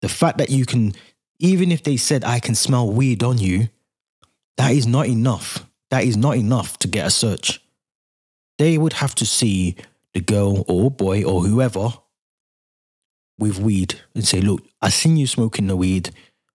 The 0.00 0.08
fact 0.08 0.38
that 0.38 0.50
you 0.50 0.64
can, 0.64 0.94
even 1.38 1.70
if 1.70 1.82
they 1.82 1.98
said, 1.98 2.24
I 2.24 2.40
can 2.40 2.54
smell 2.54 2.90
weed 2.90 3.22
on 3.22 3.38
you, 3.38 3.68
that 4.56 4.72
is 4.72 4.86
not 4.86 5.06
enough. 5.06 5.66
That 5.90 6.04
is 6.04 6.16
not 6.16 6.36
enough 6.36 6.78
to 6.78 6.88
get 6.88 7.06
a 7.06 7.10
search. 7.10 7.60
They 8.58 8.78
would 8.78 8.94
have 8.94 9.14
to 9.16 9.26
see 9.26 9.76
the 10.14 10.20
girl 10.20 10.64
or 10.66 10.90
boy 10.90 11.24
or 11.24 11.42
whoever 11.42 11.92
with 13.42 13.58
weed 13.58 14.00
and 14.14 14.26
say, 14.26 14.40
Look, 14.40 14.62
I 14.80 14.88
seen 14.88 15.16
you 15.16 15.26
smoking 15.26 15.66
the 15.66 15.76
weed. 15.76 16.10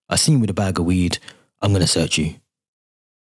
I 0.08 0.16
seen 0.16 0.36
you 0.36 0.40
with 0.40 0.50
a 0.50 0.54
bag 0.54 0.78
of 0.78 0.86
weed. 0.86 1.18
I'm 1.60 1.70
going 1.72 1.82
to 1.82 1.86
search 1.86 2.18
you. 2.18 2.36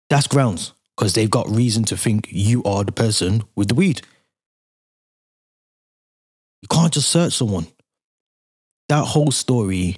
That's 0.09 0.27
grounds 0.27 0.73
because 0.97 1.13
they've 1.13 1.29
got 1.29 1.49
reason 1.49 1.83
to 1.85 1.95
think 1.95 2.27
you 2.29 2.63
are 2.63 2.83
the 2.83 2.91
person 2.91 3.43
with 3.55 3.69
the 3.69 3.75
weed. 3.75 4.01
You 6.61 6.67
can't 6.67 6.91
just 6.91 7.09
search 7.09 7.33
someone. 7.33 7.67
That 8.89 9.05
whole 9.05 9.31
story 9.31 9.97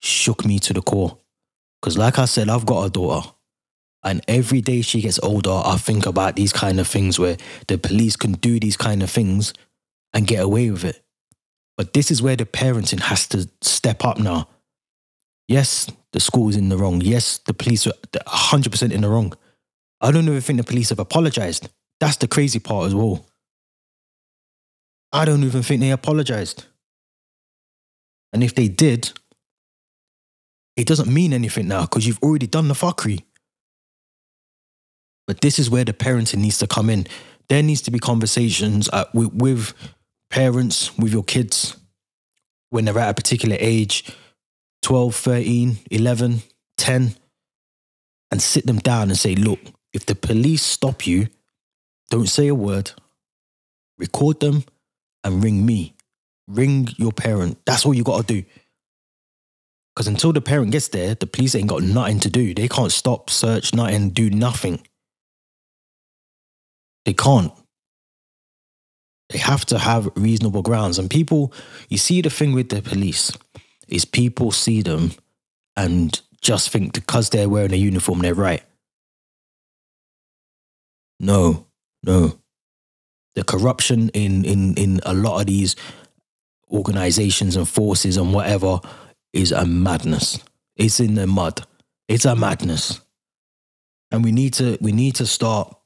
shook 0.00 0.44
me 0.44 0.58
to 0.60 0.72
the 0.72 0.82
core. 0.82 1.18
Because, 1.80 1.98
like 1.98 2.18
I 2.18 2.24
said, 2.24 2.48
I've 2.48 2.66
got 2.66 2.84
a 2.84 2.90
daughter. 2.90 3.28
And 4.02 4.22
every 4.28 4.60
day 4.60 4.82
she 4.82 5.00
gets 5.00 5.20
older, 5.22 5.62
I 5.64 5.76
think 5.76 6.06
about 6.06 6.36
these 6.36 6.52
kind 6.52 6.78
of 6.78 6.86
things 6.86 7.18
where 7.18 7.36
the 7.68 7.78
police 7.78 8.16
can 8.16 8.32
do 8.32 8.60
these 8.60 8.76
kind 8.76 9.02
of 9.02 9.10
things 9.10 9.52
and 10.12 10.26
get 10.26 10.42
away 10.42 10.70
with 10.70 10.84
it. 10.84 11.03
But 11.76 11.92
this 11.92 12.10
is 12.10 12.22
where 12.22 12.36
the 12.36 12.46
parenting 12.46 13.00
has 13.00 13.26
to 13.28 13.48
step 13.62 14.04
up 14.04 14.18
now. 14.18 14.48
Yes, 15.48 15.90
the 16.12 16.20
school 16.20 16.48
is 16.48 16.56
in 16.56 16.68
the 16.68 16.76
wrong. 16.76 17.00
Yes, 17.00 17.38
the 17.38 17.54
police 17.54 17.86
are 17.86 17.92
100% 18.12 18.92
in 18.92 19.00
the 19.00 19.08
wrong. 19.08 19.34
I 20.00 20.10
don't 20.10 20.24
even 20.24 20.40
think 20.40 20.58
the 20.58 20.64
police 20.64 20.90
have 20.90 20.98
apologized. 20.98 21.68
That's 22.00 22.16
the 22.16 22.28
crazy 22.28 22.58
part 22.58 22.86
as 22.86 22.94
well. 22.94 23.26
I 25.12 25.24
don't 25.24 25.44
even 25.44 25.62
think 25.62 25.80
they 25.80 25.90
apologized. 25.90 26.64
And 28.32 28.42
if 28.42 28.54
they 28.54 28.68
did, 28.68 29.12
it 30.76 30.86
doesn't 30.86 31.12
mean 31.12 31.32
anything 31.32 31.68
now 31.68 31.82
because 31.82 32.06
you've 32.06 32.22
already 32.22 32.46
done 32.46 32.68
the 32.68 32.74
fuckery. 32.74 33.22
But 35.26 35.40
this 35.40 35.58
is 35.58 35.70
where 35.70 35.84
the 35.84 35.92
parenting 35.92 36.38
needs 36.38 36.58
to 36.58 36.66
come 36.66 36.90
in. 36.90 37.06
There 37.48 37.62
needs 37.62 37.82
to 37.82 37.90
be 37.90 37.98
conversations 37.98 38.88
uh, 38.92 39.04
with, 39.14 39.32
with 39.34 39.74
parents, 40.34 40.98
with 40.98 41.12
your 41.12 41.22
kids 41.22 41.76
when 42.70 42.84
they're 42.84 42.98
at 42.98 43.10
a 43.10 43.14
particular 43.14 43.56
age 43.60 44.10
12, 44.82 45.14
13, 45.14 45.76
11, 45.92 46.42
10 46.76 47.14
and 48.32 48.42
sit 48.42 48.66
them 48.66 48.80
down 48.80 49.10
and 49.10 49.16
say, 49.16 49.36
look, 49.36 49.60
if 49.92 50.06
the 50.06 50.16
police 50.16 50.60
stop 50.60 51.06
you, 51.06 51.28
don't 52.10 52.26
say 52.26 52.48
a 52.48 52.54
word, 52.54 52.90
record 53.96 54.40
them 54.40 54.64
and 55.22 55.40
ring 55.44 55.64
me. 55.64 55.94
Ring 56.48 56.88
your 56.96 57.12
parent. 57.12 57.58
That's 57.64 57.86
all 57.86 57.94
you 57.94 58.02
got 58.02 58.26
to 58.26 58.34
do. 58.34 58.44
Because 59.94 60.08
until 60.08 60.32
the 60.32 60.40
parent 60.40 60.72
gets 60.72 60.88
there, 60.88 61.14
the 61.14 61.28
police 61.28 61.54
ain't 61.54 61.68
got 61.68 61.84
nothing 61.84 62.18
to 62.18 62.28
do. 62.28 62.54
They 62.54 62.66
can't 62.66 62.90
stop, 62.90 63.30
search, 63.30 63.72
nothing, 63.72 64.10
do 64.10 64.30
nothing. 64.30 64.84
They 67.04 67.12
can't. 67.12 67.52
They 69.34 69.40
have 69.40 69.66
to 69.66 69.80
have 69.80 70.08
reasonable 70.14 70.62
grounds. 70.62 70.96
And 70.96 71.10
people, 71.10 71.52
you 71.88 71.98
see, 71.98 72.20
the 72.22 72.30
thing 72.30 72.52
with 72.52 72.68
the 72.68 72.80
police 72.80 73.36
is 73.88 74.04
people 74.04 74.52
see 74.52 74.80
them 74.80 75.10
and 75.74 76.20
just 76.40 76.70
think 76.70 76.92
because 76.92 77.30
they're 77.30 77.48
wearing 77.48 77.72
a 77.72 77.76
uniform, 77.76 78.20
they're 78.20 78.32
right. 78.32 78.62
No, 81.18 81.66
no. 82.04 82.38
The 83.34 83.42
corruption 83.42 84.10
in 84.10 84.44
in 84.44 84.74
in 84.74 85.00
a 85.04 85.12
lot 85.12 85.40
of 85.40 85.46
these 85.46 85.74
organizations 86.70 87.56
and 87.56 87.68
forces 87.68 88.16
and 88.16 88.32
whatever 88.32 88.78
is 89.32 89.50
a 89.50 89.66
madness. 89.66 90.38
It's 90.76 91.00
in 91.00 91.16
the 91.16 91.26
mud. 91.26 91.66
It's 92.06 92.24
a 92.24 92.36
madness. 92.36 93.00
And 94.12 94.22
we 94.22 94.30
need 94.30 94.54
to 94.54 94.78
we 94.80 94.92
need 94.92 95.16
to 95.16 95.26
start 95.26 95.76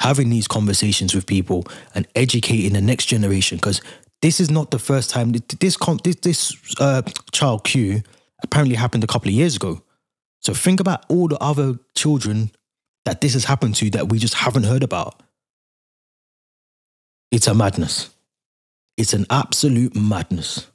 having 0.00 0.30
these 0.30 0.48
conversations 0.48 1.14
with 1.14 1.26
people 1.26 1.64
and 1.94 2.06
educating 2.14 2.72
the 2.72 2.80
next 2.80 3.06
generation 3.06 3.56
because 3.56 3.80
this 4.22 4.40
is 4.40 4.50
not 4.50 4.70
the 4.70 4.78
first 4.78 5.10
time 5.10 5.32
this 5.32 5.76
this 6.02 6.16
this 6.22 6.56
uh, 6.80 7.02
child 7.32 7.64
Q 7.64 8.02
apparently 8.42 8.76
happened 8.76 9.04
a 9.04 9.08
couple 9.08 9.28
of 9.28 9.34
years 9.34 9.56
ago. 9.56 9.82
So 10.40 10.54
think 10.54 10.80
about 10.80 11.04
all 11.08 11.28
the 11.28 11.38
other 11.38 11.78
children 11.96 12.50
that 13.04 13.20
this 13.20 13.32
has 13.32 13.44
happened 13.44 13.74
to 13.76 13.90
that 13.90 14.08
we 14.08 14.18
just 14.18 14.34
haven't 14.34 14.64
heard 14.64 14.82
about. 14.82 15.22
It's 17.30 17.46
a 17.46 17.54
madness. 17.54 18.10
It's 18.96 19.12
an 19.12 19.26
absolute 19.30 19.94
madness. 19.96 20.66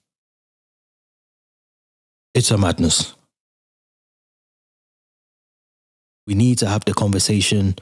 It's 2.33 2.51
a 2.51 2.57
madness. 2.57 3.15
We 6.25 6.35
need 6.35 6.57
to 6.59 6.67
have 6.67 6.85
the 6.85 6.93
conversation 6.93 7.75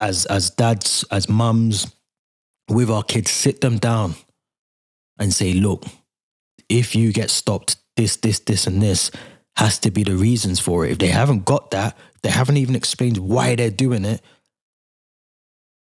as 0.00 0.26
as 0.26 0.50
dads, 0.50 1.04
as 1.10 1.28
mums, 1.28 1.86
with 2.68 2.90
our 2.90 3.02
kids, 3.02 3.30
sit 3.30 3.60
them 3.60 3.78
down 3.78 4.14
and 5.18 5.32
say, 5.32 5.52
look, 5.52 5.84
if 6.68 6.94
you 6.94 7.12
get 7.12 7.30
stopped, 7.30 7.76
this, 7.96 8.16
this, 8.16 8.40
this, 8.40 8.66
and 8.66 8.82
this 8.82 9.10
has 9.56 9.78
to 9.78 9.90
be 9.90 10.02
the 10.02 10.16
reasons 10.16 10.60
for 10.60 10.84
it. 10.84 10.92
If 10.92 10.98
they 10.98 11.06
haven't 11.08 11.44
got 11.44 11.70
that, 11.70 11.96
they 12.22 12.30
haven't 12.30 12.58
even 12.58 12.74
explained 12.74 13.16
why 13.18 13.54
they're 13.54 13.70
doing 13.70 14.04
it. 14.04 14.20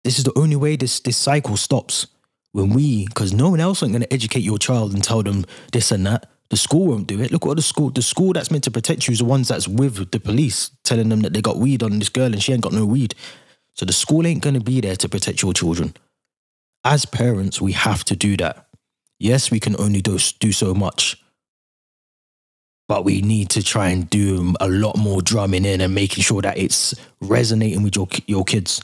This 0.04 0.18
is 0.18 0.24
the 0.24 0.38
only 0.38 0.56
way 0.56 0.76
this 0.76 1.00
this 1.00 1.16
cycle 1.16 1.56
stops. 1.56 2.06
When 2.52 2.70
we, 2.70 3.06
because 3.06 3.32
no 3.32 3.50
one 3.50 3.60
else 3.60 3.82
ain't 3.82 3.92
gonna 3.92 4.06
educate 4.10 4.40
your 4.40 4.58
child 4.58 4.94
and 4.94 5.04
tell 5.04 5.22
them 5.22 5.44
this 5.72 5.90
and 5.90 6.06
that. 6.06 6.30
The 6.50 6.56
school 6.56 6.86
won't 6.86 7.06
do 7.06 7.20
it. 7.20 7.30
Look 7.30 7.44
what 7.44 7.56
the 7.56 7.62
school, 7.62 7.90
the 7.90 8.00
school 8.00 8.32
that's 8.32 8.50
meant 8.50 8.64
to 8.64 8.70
protect 8.70 9.06
you 9.06 9.12
is 9.12 9.18
the 9.18 9.26
ones 9.26 9.48
that's 9.48 9.68
with 9.68 10.10
the 10.10 10.18
police, 10.18 10.70
telling 10.82 11.10
them 11.10 11.20
that 11.20 11.34
they 11.34 11.42
got 11.42 11.58
weed 11.58 11.82
on 11.82 11.98
this 11.98 12.08
girl 12.08 12.32
and 12.32 12.42
she 12.42 12.54
ain't 12.54 12.62
got 12.62 12.72
no 12.72 12.86
weed. 12.86 13.14
So 13.78 13.86
the 13.86 13.92
school 13.92 14.26
ain't 14.26 14.42
going 14.42 14.54
to 14.54 14.60
be 14.60 14.80
there 14.80 14.96
to 14.96 15.08
protect 15.08 15.40
your 15.40 15.52
children. 15.52 15.94
As 16.84 17.04
parents, 17.04 17.60
we 17.60 17.72
have 17.72 18.02
to 18.04 18.16
do 18.16 18.36
that. 18.38 18.66
Yes, 19.20 19.52
we 19.52 19.60
can 19.60 19.76
only 19.78 20.00
do, 20.00 20.18
do 20.40 20.50
so 20.50 20.74
much, 20.74 21.22
but 22.88 23.04
we 23.04 23.20
need 23.20 23.50
to 23.50 23.62
try 23.62 23.90
and 23.90 24.10
do 24.10 24.54
a 24.60 24.68
lot 24.68 24.96
more 24.96 25.22
drumming 25.22 25.64
in 25.64 25.80
and 25.80 25.94
making 25.94 26.24
sure 26.24 26.42
that 26.42 26.58
it's 26.58 26.94
resonating 27.20 27.84
with 27.84 27.94
your, 27.94 28.08
your 28.26 28.44
kids. 28.44 28.82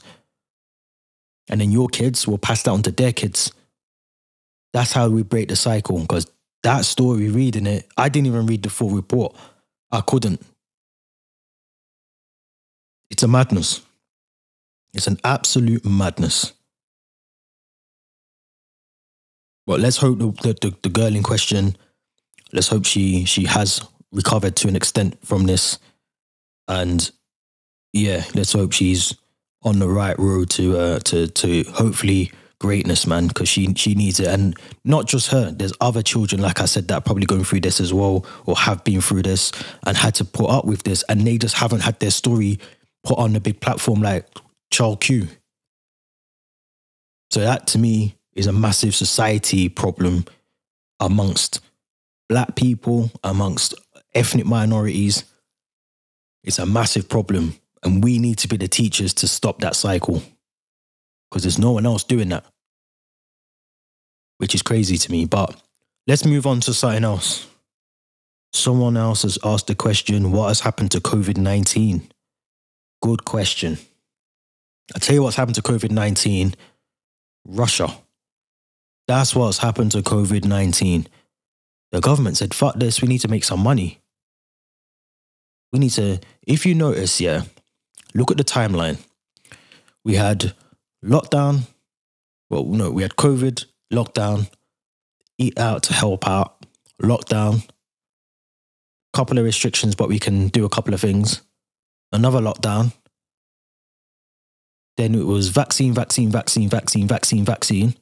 And 1.49 1.59
then 1.59 1.71
your 1.71 1.89
kids 1.89 2.25
will 2.25 2.37
pass 2.37 2.63
that 2.63 2.71
on 2.71 2.81
to 2.83 2.91
their 2.91 3.11
kids. 3.11 3.51
That's 4.71 4.93
how 4.93 5.09
we 5.09 5.23
break 5.23 5.49
the 5.49 5.55
cycle. 5.57 5.99
Because 5.99 6.25
that 6.63 6.85
story, 6.85 7.29
reading 7.29 7.67
it, 7.67 7.85
I 7.97 8.07
didn't 8.07 8.27
even 8.27 8.45
read 8.45 8.63
the 8.63 8.69
full 8.69 8.91
report. 8.91 9.35
I 9.91 10.01
couldn't. 10.01 10.41
It's 13.09 13.23
a 13.23 13.27
madness. 13.27 13.81
It's 14.95 15.07
an 15.07 15.19
absolute 15.23 15.85
madness. 15.85 16.53
Well, 19.67 19.79
let's 19.79 19.97
hope 19.97 20.19
the, 20.19 20.31
the, 20.61 20.75
the 20.81 20.89
girl 20.89 21.13
in 21.15 21.23
question, 21.23 21.75
let's 22.53 22.67
hope 22.67 22.85
she 22.85 23.25
she 23.25 23.45
has 23.45 23.83
recovered 24.11 24.55
to 24.57 24.67
an 24.67 24.75
extent 24.75 25.17
from 25.25 25.45
this. 25.45 25.79
And 26.67 27.11
yeah, 27.93 28.23
let's 28.33 28.53
hope 28.53 28.71
she's 28.71 29.13
on 29.63 29.79
the 29.79 29.89
right 29.89 30.17
road 30.17 30.49
to 30.51 30.77
uh, 30.77 30.99
to 30.99 31.27
to 31.27 31.63
hopefully 31.63 32.31
greatness, 32.59 33.05
man, 33.05 33.27
because 33.27 33.49
she 33.49 33.73
she 33.73 33.95
needs 33.95 34.19
it, 34.19 34.27
and 34.27 34.55
not 34.85 35.07
just 35.07 35.31
her. 35.31 35.51
There's 35.51 35.73
other 35.81 36.03
children, 36.03 36.41
like 36.41 36.61
I 36.61 36.65
said, 36.65 36.87
that 36.87 36.95
are 36.95 37.01
probably 37.01 37.25
going 37.25 37.43
through 37.43 37.61
this 37.61 37.81
as 37.81 37.93
well, 37.93 38.25
or 38.45 38.55
have 38.55 38.83
been 38.83 39.01
through 39.01 39.23
this 39.23 39.51
and 39.85 39.97
had 39.97 40.15
to 40.15 40.25
put 40.25 40.49
up 40.49 40.65
with 40.65 40.83
this, 40.83 41.03
and 41.09 41.25
they 41.25 41.37
just 41.37 41.55
haven't 41.55 41.81
had 41.81 41.99
their 41.99 42.11
story 42.11 42.59
put 43.03 43.17
on 43.17 43.35
a 43.35 43.39
big 43.39 43.59
platform 43.59 44.01
like 44.01 44.27
Child 44.71 45.01
Q. 45.01 45.27
So 47.31 47.41
that 47.41 47.67
to 47.67 47.77
me 47.77 48.15
is 48.33 48.47
a 48.47 48.53
massive 48.53 48.95
society 48.95 49.69
problem 49.69 50.25
amongst 50.99 51.61
black 52.29 52.55
people, 52.55 53.11
amongst 53.23 53.73
ethnic 54.13 54.45
minorities. 54.45 55.23
It's 56.43 56.59
a 56.59 56.65
massive 56.65 57.09
problem. 57.09 57.55
And 57.83 58.03
we 58.03 58.17
need 58.19 58.37
to 58.39 58.47
be 58.47 58.57
the 58.57 58.67
teachers 58.67 59.13
to 59.15 59.27
stop 59.27 59.59
that 59.59 59.75
cycle 59.75 60.23
because 61.29 61.43
there's 61.43 61.59
no 61.59 61.71
one 61.71 61.85
else 61.85 62.03
doing 62.03 62.29
that, 62.29 62.45
which 64.37 64.55
is 64.55 64.61
crazy 64.61 64.97
to 64.97 65.11
me. 65.11 65.25
But 65.25 65.61
let's 66.07 66.25
move 66.25 66.47
on 66.47 66.61
to 66.61 66.73
something 66.73 67.03
else. 67.03 67.47
Someone 68.53 68.97
else 68.97 69.23
has 69.23 69.37
asked 69.43 69.67
the 69.67 69.75
question 69.75 70.31
what 70.31 70.47
has 70.47 70.61
happened 70.61 70.91
to 70.91 71.01
COVID 71.01 71.37
19? 71.37 72.09
Good 73.01 73.25
question. 73.25 73.77
I 74.93 74.99
tell 74.99 75.15
you 75.15 75.23
what's 75.23 75.35
happened 75.35 75.55
to 75.55 75.61
COVID 75.61 75.91
19 75.91 76.53
Russia. 77.47 77.89
That's 79.07 79.35
what's 79.35 79.59
happened 79.59 79.91
to 79.93 79.99
COVID 79.99 80.45
19. 80.45 81.07
The 81.91 82.01
government 82.01 82.37
said, 82.37 82.53
fuck 82.53 82.75
this, 82.75 83.01
we 83.01 83.07
need 83.07 83.21
to 83.21 83.27
make 83.27 83.43
some 83.43 83.61
money. 83.61 83.99
We 85.71 85.79
need 85.79 85.91
to, 85.91 86.19
if 86.45 86.65
you 86.65 86.75
notice, 86.75 87.21
yeah, 87.21 87.43
look 88.13 88.31
at 88.31 88.37
the 88.37 88.43
timeline. 88.43 88.97
We 90.03 90.15
had 90.15 90.53
lockdown, 91.03 91.61
well, 92.49 92.65
no, 92.65 92.91
we 92.91 93.01
had 93.01 93.15
COVID, 93.15 93.65
lockdown, 93.93 94.49
eat 95.37 95.57
out 95.59 95.83
to 95.83 95.93
help 95.93 96.27
out, 96.27 96.65
lockdown, 97.01 97.67
couple 99.13 99.37
of 99.37 99.45
restrictions, 99.45 99.95
but 99.95 100.09
we 100.09 100.19
can 100.19 100.49
do 100.49 100.65
a 100.65 100.69
couple 100.69 100.93
of 100.93 100.99
things. 100.99 101.41
Another 102.11 102.39
lockdown. 102.39 102.93
Then 104.97 105.15
it 105.15 105.25
was 105.25 105.49
vaccine, 105.49 105.93
vaccine, 105.93 106.31
vaccine, 106.31 106.69
vaccine, 106.69 107.07
vaccine, 107.07 107.45
vaccine. 107.45 107.95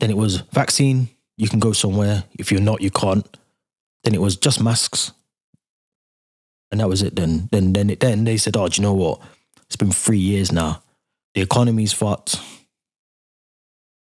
Then 0.00 0.10
it 0.10 0.16
was 0.16 0.38
vaccine, 0.52 1.08
you 1.36 1.48
can 1.48 1.60
go 1.60 1.72
somewhere. 1.72 2.24
If 2.38 2.50
you're 2.50 2.60
not, 2.60 2.80
you 2.80 2.90
can't. 2.90 3.26
Then 4.04 4.14
it 4.14 4.20
was 4.20 4.36
just 4.36 4.62
masks. 4.62 5.12
And 6.70 6.80
that 6.80 6.88
was 6.88 7.02
it 7.02 7.16
then. 7.16 7.48
Then 7.52 7.72
then 7.72 7.90
it, 7.90 8.00
then 8.00 8.24
they 8.24 8.36
said, 8.36 8.56
Oh, 8.56 8.68
do 8.68 8.80
you 8.80 8.82
know 8.82 8.94
what? 8.94 9.20
It's 9.66 9.76
been 9.76 9.92
three 9.92 10.18
years 10.18 10.52
now. 10.52 10.82
The 11.34 11.42
economy's 11.42 11.92
fucked. 11.92 12.40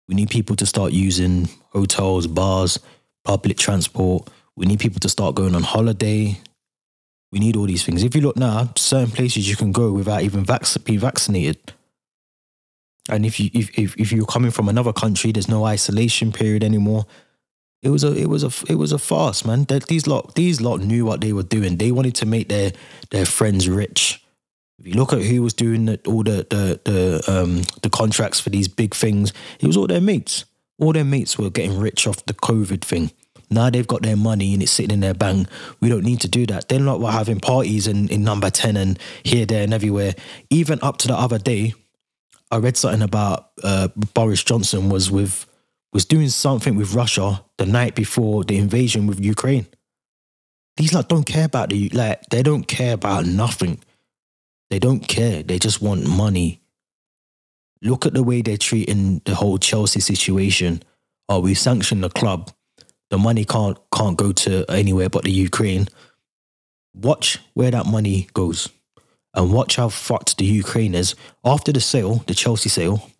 We 0.09 0.15
need 0.15 0.31
people 0.31 0.55
to 0.57 0.67
start 0.67 0.93
using 0.93 1.49
hotels, 1.71 2.27
bars, 2.27 2.79
public 3.25 3.57
transport. 3.59 4.31
We 4.55 4.67
need 4.67 4.79
people 4.79 5.01
to 5.01 5.09
start 5.09 5.35
going 5.35 5.55
on 5.55 5.65
holiday. 5.65 6.39
We 7.33 7.41
need 7.41 7.57
all 7.57 7.67
these 7.67 7.85
things. 7.85 8.05
If 8.05 8.15
you 8.15 8.21
look 8.21 8.37
now, 8.37 8.71
certain 8.77 9.11
places 9.11 9.49
you 9.49 9.57
can 9.57 9.73
go 9.73 9.91
without 9.91 10.23
even 10.23 10.45
vac- 10.45 10.85
being 10.85 11.01
vaccinated. 11.01 11.59
And 13.09 13.25
if 13.25 13.39
you 13.39 13.51
if, 13.53 13.77
if 13.79 13.97
if 13.97 14.13
you're 14.13 14.27
coming 14.27 14.51
from 14.51 14.69
another 14.69 14.93
country, 14.93 15.33
there's 15.33 15.49
no 15.49 15.65
isolation 15.65 16.33
period 16.33 16.65
anymore. 16.65 17.07
It 17.83 17.91
was 17.91 18.05
a 18.05 18.13
it 18.17 18.29
was 18.29 18.43
a 18.43 18.51
it 18.69 18.77
was 18.77 18.93
a 18.93 18.99
farce, 18.99 19.45
man. 19.45 19.65
That 19.65 19.87
these 19.87 20.07
lot 20.07 20.35
these 20.35 20.61
lot 20.61 20.81
knew 20.81 21.05
what 21.05 21.21
they 21.21 21.33
were 21.33 21.43
doing. 21.43 21.77
They 21.77 21.93
wanted 21.93 22.15
to 22.17 22.27
make 22.27 22.49
their 22.49 22.73
their 23.11 23.27
friends 23.27 23.69
rich. 23.69 24.23
If 24.79 24.87
you 24.87 24.95
look 24.95 25.13
at 25.13 25.23
who 25.23 25.43
was 25.43 25.55
doing 25.55 25.87
the, 25.87 26.01
all 26.07 26.23
the 26.23 26.47
the 26.51 26.81
the 26.85 27.23
um 27.33 27.63
the 27.83 27.91
contracts 27.91 28.41
for 28.41 28.51
these 28.51 28.69
big 28.69 28.95
things, 28.95 29.33
it 29.61 29.67
was 29.67 29.77
all 29.77 29.87
their 29.87 30.01
mates. 30.01 30.45
All 30.79 30.93
their 30.93 31.05
mates 31.05 31.39
were 31.39 31.51
getting 31.51 31.79
rich 31.79 32.07
off 32.07 32.25
the 32.27 32.35
COVID 32.35 32.83
thing. 32.83 33.11
Now 33.51 33.71
they've 33.71 33.87
got 33.87 34.03
their 34.03 34.17
money 34.17 34.53
and 34.53 34.63
it's 34.63 34.73
sitting 34.73 34.93
in 34.93 35.01
their 35.01 35.15
bank. 35.15 35.49
We 35.81 35.89
don't 35.89 36.05
need 36.05 36.21
to 36.21 36.29
do 36.29 36.47
that. 36.47 36.69
They're 36.69 36.81
not 36.81 37.01
having 37.13 37.41
parties 37.41 37.87
in, 37.87 38.09
in 38.09 38.25
number 38.25 38.51
10 38.51 38.77
and 38.77 38.99
here, 39.23 39.47
there, 39.47 39.63
and 39.63 39.73
everywhere. 39.73 40.15
Even 40.51 40.81
up 40.83 40.99
to 40.99 41.09
the 41.09 41.15
other 41.15 41.39
day, 41.39 41.75
I 42.51 42.59
read 42.59 42.77
something 42.77 43.03
about 43.03 43.51
uh, 43.63 43.89
Boris 44.15 44.43
Johnson 44.43 44.89
was 44.89 45.11
with 45.11 45.47
was 45.93 46.05
doing 46.05 46.29
something 46.29 46.77
with 46.77 46.95
Russia 46.95 47.45
the 47.59 47.67
night 47.67 47.95
before 47.95 48.45
the 48.45 48.59
invasion 48.59 49.07
with 49.07 49.25
Ukraine. 49.25 49.67
These 50.77 50.93
like 50.93 51.09
don't 51.09 51.25
care 51.27 51.47
about 51.47 51.71
the 51.71 51.89
like 51.91 52.23
they 52.31 52.43
don't 52.43 52.69
care 52.69 52.95
about 52.95 53.27
nothing. 53.27 53.83
They 54.71 54.79
don't 54.79 55.07
care. 55.07 55.43
They 55.43 55.59
just 55.59 55.81
want 55.81 56.07
money. 56.07 56.61
Look 57.83 58.07
at 58.07 58.15
the 58.15 58.23
way 58.23 58.43
they're 58.43 58.57
treating 58.57 59.21
the 59.25 59.35
whole 59.35 59.59
Chelsea 59.59 60.01
situation. 60.01 60.83
Oh, 61.29 61.41
we 61.41 61.55
sanctioned 61.55 62.03
the 62.03 62.11
club 62.11 62.51
the 63.11 63.19
money 63.19 63.45
can't 63.45 63.79
can't 63.95 64.17
go 64.17 64.33
to 64.33 64.65
anywhere 64.69 65.09
but 65.09 65.25
the 65.25 65.31
Ukraine. 65.31 65.89
Watch 66.95 67.39
where 67.55 67.71
that 67.71 67.87
money 67.87 68.29
goes, 68.33 68.69
and 69.37 69.53
watch 69.53 69.77
how 69.77 69.91
fucked 69.91 70.39
the 70.39 70.47
Ukraine 70.47 70.95
is 70.95 71.15
after 71.45 71.71
the 71.71 71.81
sale, 71.81 72.25
the 72.27 72.35
Chelsea 72.35 72.71
sale. 72.71 73.11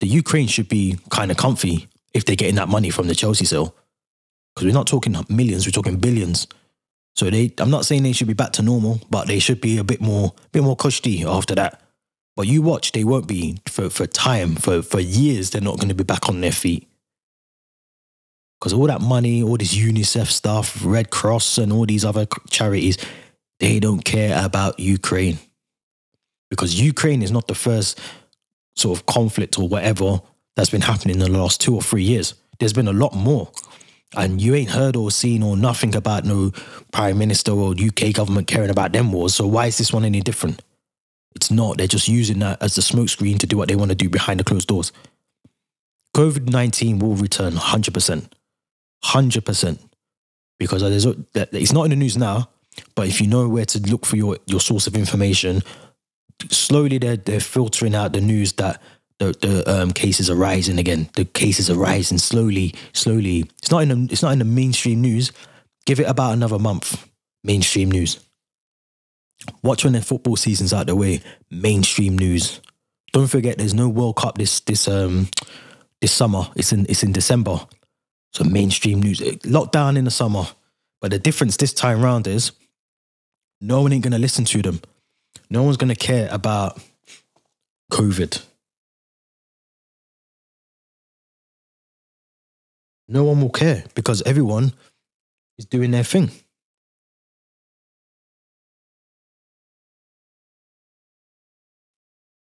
The 0.00 0.06
Ukraine 0.06 0.46
should 0.46 0.68
be 0.68 0.98
kind 1.10 1.30
of 1.30 1.38
comfy 1.38 1.88
if 2.12 2.24
they're 2.24 2.36
getting 2.36 2.56
that 2.56 2.68
money 2.68 2.90
from 2.90 3.08
the 3.08 3.14
Chelsea 3.14 3.46
sale, 3.46 3.74
because 4.54 4.66
we're 4.66 4.74
not 4.74 4.86
talking 4.86 5.16
millions, 5.28 5.66
we're 5.66 5.72
talking 5.72 5.96
billions. 5.96 6.46
So 7.16 7.30
they, 7.30 7.52
I'm 7.58 7.70
not 7.70 7.86
saying 7.86 8.02
they 8.02 8.12
should 8.12 8.28
be 8.28 8.34
back 8.34 8.52
to 8.52 8.62
normal, 8.62 9.00
but 9.08 9.26
they 9.26 9.38
should 9.38 9.60
be 9.60 9.78
a 9.78 9.84
bit 9.84 10.00
more, 10.00 10.34
bit 10.52 10.62
more 10.62 10.76
cushy 10.76 11.24
after 11.24 11.54
that. 11.54 11.80
But 12.36 12.48
you 12.48 12.62
watch, 12.62 12.92
they 12.92 13.04
won't 13.04 13.28
be 13.28 13.58
for 13.68 13.88
for 13.88 14.06
time 14.06 14.56
for 14.56 14.82
for 14.82 14.98
years. 15.00 15.50
They're 15.50 15.62
not 15.62 15.76
going 15.76 15.88
to 15.88 15.94
be 15.94 16.04
back 16.04 16.28
on 16.28 16.40
their 16.40 16.52
feet. 16.52 16.88
Because 18.58 18.72
all 18.72 18.86
that 18.88 19.00
money, 19.00 19.42
all 19.42 19.56
this 19.56 19.74
UNICEF 19.74 20.26
stuff, 20.26 20.80
Red 20.84 21.10
Cross, 21.10 21.58
and 21.58 21.72
all 21.72 21.86
these 21.86 22.04
other 22.04 22.26
charities, 22.50 22.98
they 23.60 23.80
don't 23.80 24.04
care 24.04 24.44
about 24.44 24.78
Ukraine. 24.78 25.38
Because 26.50 26.80
Ukraine 26.80 27.22
is 27.22 27.30
not 27.30 27.48
the 27.48 27.54
first 27.54 28.00
sort 28.76 28.98
of 28.98 29.06
conflict 29.06 29.58
or 29.58 29.68
whatever 29.68 30.20
that's 30.56 30.70
been 30.70 30.82
happening 30.82 31.20
in 31.20 31.20
the 31.20 31.38
last 31.38 31.60
two 31.60 31.74
or 31.74 31.82
three 31.82 32.02
years. 32.02 32.34
There's 32.58 32.72
been 32.72 32.88
a 32.88 32.92
lot 32.92 33.14
more. 33.14 33.50
And 34.16 34.40
you 34.40 34.54
ain't 34.54 34.70
heard 34.70 34.94
or 34.94 35.10
seen 35.10 35.42
or 35.42 35.56
nothing 35.56 35.96
about 35.96 36.24
no 36.24 36.52
prime 36.92 37.18
minister 37.18 37.50
or 37.50 37.72
UK 37.72 38.12
government 38.12 38.46
caring 38.46 38.70
about 38.70 38.92
them 38.92 39.10
wars. 39.10 39.34
So 39.34 39.46
why 39.46 39.66
is 39.66 39.78
this 39.78 39.92
one 39.92 40.04
any 40.04 40.20
different? 40.20 40.62
It's 41.34 41.50
not. 41.50 41.78
They're 41.78 41.88
just 41.88 42.06
using 42.06 42.38
that 42.38 42.62
as 42.62 42.76
the 42.76 42.82
smokescreen 42.82 43.40
to 43.40 43.46
do 43.46 43.56
what 43.56 43.68
they 43.68 43.74
want 43.74 43.90
to 43.90 43.96
do 43.96 44.08
behind 44.08 44.38
the 44.38 44.44
closed 44.44 44.68
doors. 44.68 44.92
COVID 46.14 46.48
19 46.48 47.00
will 47.00 47.16
return 47.16 47.54
100% 47.54 48.28
hundred 49.04 49.44
percent. 49.44 49.80
Because 50.58 50.82
there's 50.82 51.06
it's 51.34 51.72
not 51.72 51.84
in 51.84 51.90
the 51.90 51.96
news 51.96 52.16
now, 52.16 52.48
but 52.94 53.08
if 53.08 53.20
you 53.20 53.26
know 53.26 53.48
where 53.48 53.64
to 53.66 53.78
look 53.80 54.06
for 54.06 54.16
your 54.16 54.38
your 54.46 54.60
source 54.60 54.86
of 54.86 54.96
information, 54.96 55.62
slowly 56.50 56.98
they're 56.98 57.16
they're 57.16 57.40
filtering 57.40 57.94
out 57.94 58.12
the 58.12 58.20
news 58.20 58.52
that 58.54 58.80
the 59.18 59.32
the 59.40 59.82
um, 59.82 59.92
cases 59.92 60.30
are 60.30 60.36
rising 60.36 60.78
again. 60.78 61.08
The 61.14 61.24
cases 61.24 61.70
are 61.70 61.76
rising 61.76 62.18
slowly, 62.18 62.74
slowly. 62.92 63.50
It's 63.58 63.70
not 63.70 63.82
in 63.82 63.88
the 63.88 64.12
it's 64.12 64.22
not 64.22 64.32
in 64.32 64.38
the 64.38 64.44
mainstream 64.44 65.00
news. 65.00 65.32
Give 65.86 66.00
it 66.00 66.08
about 66.08 66.32
another 66.32 66.58
month. 66.58 67.08
Mainstream 67.42 67.90
news. 67.90 68.20
Watch 69.62 69.84
when 69.84 69.92
the 69.92 70.00
football 70.00 70.36
season's 70.36 70.72
out 70.72 70.86
the 70.86 70.96
way. 70.96 71.20
Mainstream 71.50 72.16
news. 72.16 72.60
Don't 73.12 73.26
forget, 73.28 73.58
there's 73.58 73.74
no 73.74 73.88
World 73.88 74.16
Cup 74.16 74.38
this 74.38 74.60
this 74.60 74.88
um 74.88 75.28
this 76.00 76.12
summer. 76.12 76.48
It's 76.56 76.72
in 76.72 76.86
it's 76.88 77.02
in 77.02 77.12
December. 77.12 77.60
So 78.32 78.42
mainstream 78.42 79.00
news, 79.00 79.20
lockdown 79.20 79.96
in 79.96 80.04
the 80.04 80.10
summer. 80.10 80.44
But 81.00 81.12
the 81.12 81.20
difference 81.20 81.56
this 81.56 81.72
time 81.72 82.02
round 82.02 82.26
is 82.26 82.50
no 83.60 83.82
one 83.82 83.92
ain't 83.92 84.02
going 84.02 84.12
to 84.12 84.18
listen 84.18 84.44
to 84.46 84.62
them. 84.62 84.80
No 85.50 85.62
one's 85.62 85.76
going 85.76 85.88
to 85.88 85.94
care 85.94 86.28
about 86.30 86.80
COVID. 87.92 88.42
No 93.08 93.24
one 93.24 93.40
will 93.40 93.50
care 93.50 93.84
because 93.94 94.22
everyone 94.22 94.72
is 95.58 95.66
doing 95.66 95.90
their 95.90 96.04
thing. 96.04 96.30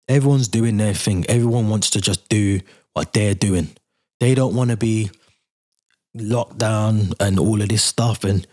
Everyone's 0.08 0.48
doing 0.48 0.78
their 0.78 0.96
thing. 0.96 1.24
Everyone 1.30 1.70
wants 1.70 1.92
to 1.92 2.02
just 2.02 2.28
do 2.30 2.62
what 2.94 3.14
they're 3.14 3.36
doing. 3.36 3.70
They 4.20 4.34
don't 4.34 4.56
want 4.56 4.72
to 4.72 4.78
be 4.78 5.12
locked 6.16 6.58
down 6.58 7.14
and 7.20 7.40
all 7.40 7.62
of 7.62 7.70
this 7.70 7.84
stuff. 7.84 8.24
And 8.24 8.46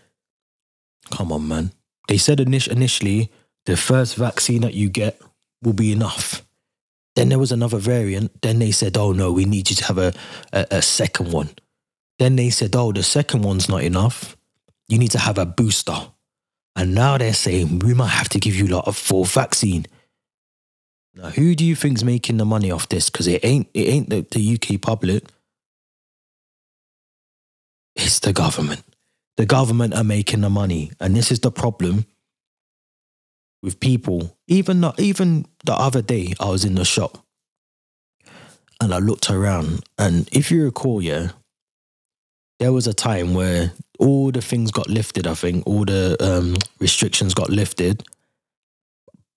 come 1.09 1.31
on, 1.31 1.47
man. 1.47 1.71
They 2.07 2.17
said 2.17 2.39
initially 2.39 3.31
the 3.65 3.77
first 3.77 4.15
vaccine 4.15 4.61
that 4.61 4.73
you 4.73 4.89
get 4.89 5.21
will 5.61 5.73
be 5.73 5.91
enough. 5.91 6.45
Then 7.15 7.29
there 7.29 7.39
was 7.39 7.51
another 7.51 7.77
variant. 7.77 8.41
Then 8.41 8.59
they 8.59 8.71
said, 8.71 8.95
oh 8.95 9.11
no, 9.11 9.31
we 9.31 9.45
need 9.45 9.69
you 9.69 9.75
to 9.77 9.85
have 9.85 9.97
a, 9.97 10.13
a, 10.53 10.67
a 10.71 10.81
second 10.81 11.31
one. 11.31 11.49
Then 12.19 12.35
they 12.35 12.49
said, 12.49 12.75
oh, 12.75 12.91
the 12.91 13.03
second 13.03 13.41
one's 13.41 13.67
not 13.67 13.83
enough. 13.83 14.37
You 14.87 14.97
need 14.97 15.11
to 15.11 15.19
have 15.19 15.37
a 15.37 15.45
booster. 15.45 15.97
And 16.75 16.93
now 16.93 17.17
they're 17.17 17.33
saying 17.33 17.79
we 17.79 17.93
might 17.93 18.09
have 18.09 18.29
to 18.29 18.39
give 18.39 18.55
you 18.55 18.67
like 18.67 18.85
a 18.85 18.93
full 18.93 19.25
vaccine. 19.25 19.85
Now, 21.15 21.29
who 21.29 21.55
do 21.55 21.65
you 21.65 21.75
think's 21.75 22.03
making 22.03 22.37
the 22.37 22.45
money 22.45 22.69
off 22.69 22.87
this? 22.87 23.09
Because 23.09 23.25
it 23.25 23.43
ain't 23.43 23.67
it 23.73 23.87
ain't 23.87 24.09
the, 24.09 24.25
the 24.29 24.53
UK 24.53 24.79
public. 24.79 25.23
It's 27.95 28.19
the 28.19 28.31
government. 28.31 28.83
The 29.37 29.45
government 29.45 29.93
are 29.93 30.03
making 30.03 30.41
the 30.41 30.49
money. 30.49 30.91
And 30.99 31.15
this 31.15 31.31
is 31.31 31.39
the 31.39 31.51
problem 31.51 32.05
with 33.63 33.79
people. 33.79 34.37
Even 34.47 34.81
the, 34.81 34.93
even 34.97 35.45
the 35.63 35.73
other 35.73 36.01
day, 36.01 36.33
I 36.39 36.49
was 36.49 36.65
in 36.65 36.75
the 36.75 36.85
shop 36.85 37.19
and 38.81 38.93
I 38.93 38.99
looked 38.99 39.29
around. 39.29 39.83
And 39.97 40.27
if 40.31 40.51
you 40.51 40.65
recall, 40.65 41.01
yeah, 41.01 41.29
there 42.59 42.73
was 42.73 42.87
a 42.87 42.93
time 42.93 43.33
where 43.33 43.71
all 43.99 44.31
the 44.31 44.41
things 44.41 44.71
got 44.71 44.89
lifted, 44.89 45.27
I 45.27 45.33
think, 45.33 45.65
all 45.67 45.85
the 45.85 46.17
um, 46.19 46.55
restrictions 46.79 47.33
got 47.33 47.49
lifted. 47.49 48.03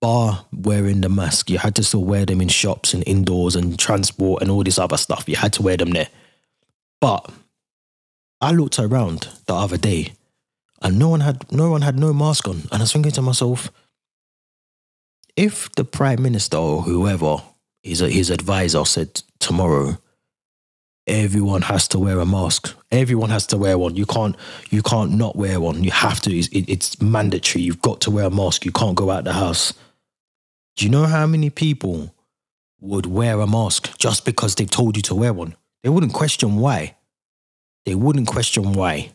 Bar 0.01 0.47
wearing 0.51 1.03
the 1.03 1.11
mask, 1.11 1.51
you 1.51 1.59
had 1.59 1.75
to 1.77 1.85
still 1.85 2.05
wear 2.05 2.25
them 2.25 2.41
in 2.41 2.49
shops 2.49 2.95
and 2.95 3.05
indoors 3.07 3.55
and 3.55 3.79
transport 3.79 4.41
and 4.41 4.51
all 4.51 4.65
this 4.65 4.79
other 4.79 4.97
stuff. 4.97 5.29
You 5.29 5.37
had 5.37 5.53
to 5.55 5.63
wear 5.63 5.77
them 5.77 5.91
there. 5.91 6.09
But 7.03 7.31
I 8.41 8.53
looked 8.53 8.79
around 8.79 9.29
the 9.47 9.55
other 9.55 9.77
day 9.77 10.13
and 10.83 10.99
no 10.99 11.09
one 11.09 11.21
had 11.21 11.51
no 11.53 11.71
one 11.71 11.83
had 11.83 11.99
no 11.99 12.13
mask 12.13 12.49
on. 12.49 12.63
And 12.73 12.75
I 12.75 12.81
was 12.81 12.93
thinking 12.93 13.13
to 13.13 13.23
myself, 13.23 13.71
if 15.37 15.71
the 15.73 15.85
prime 15.85 16.23
minister 16.23 16.57
or 16.57 16.83
whoever 16.83 17.43
his 17.83 18.01
his 18.01 18.31
advisor 18.31 18.85
said 18.85 19.23
tomorrow 19.39 19.99
everyone 21.07 21.63
has 21.63 21.89
to 21.89 21.99
wear 21.99 22.21
a 22.21 22.27
mask. 22.27 22.75
Everyone 22.91 23.31
has 23.31 23.47
to 23.49 23.59
wear 23.59 23.77
one. 23.77 23.97
You 23.97 24.07
can't 24.07 24.37
you 24.71 24.83
can't 24.83 25.13
not 25.13 25.37
wear 25.37 25.61
one. 25.61 25.85
You 25.85 25.91
have 25.91 26.21
to. 26.23 26.35
It's, 26.35 26.49
it, 26.49 26.69
it's 26.69 27.01
mandatory. 27.01 27.63
You've 27.63 27.83
got 27.83 28.01
to 28.03 28.11
wear 28.11 28.27
a 28.27 28.31
mask. 28.31 28.65
You 28.65 28.73
can't 28.73 28.97
go 28.97 29.11
out 29.11 29.25
the 29.25 29.33
house. 29.33 29.75
Do 30.77 30.85
you 30.85 30.91
know 30.91 31.07
how 31.07 31.27
many 31.27 31.51
people 31.51 32.15
would 32.81 33.07
wear 33.07 33.41
a 33.41 33.47
mask 33.47 33.99
just 33.99 34.25
because 34.25 34.55
they've 34.55 34.71
told 34.71 34.97
you 34.97 35.03
to 35.03 35.15
wear 35.15 35.33
one? 35.33 35.55
They 35.83 35.89
wouldn't 35.89 36.13
question 36.13 36.57
why 36.57 36.97
they 37.87 37.95
wouldn't 37.95 38.29
question 38.29 38.73
why 38.73 39.13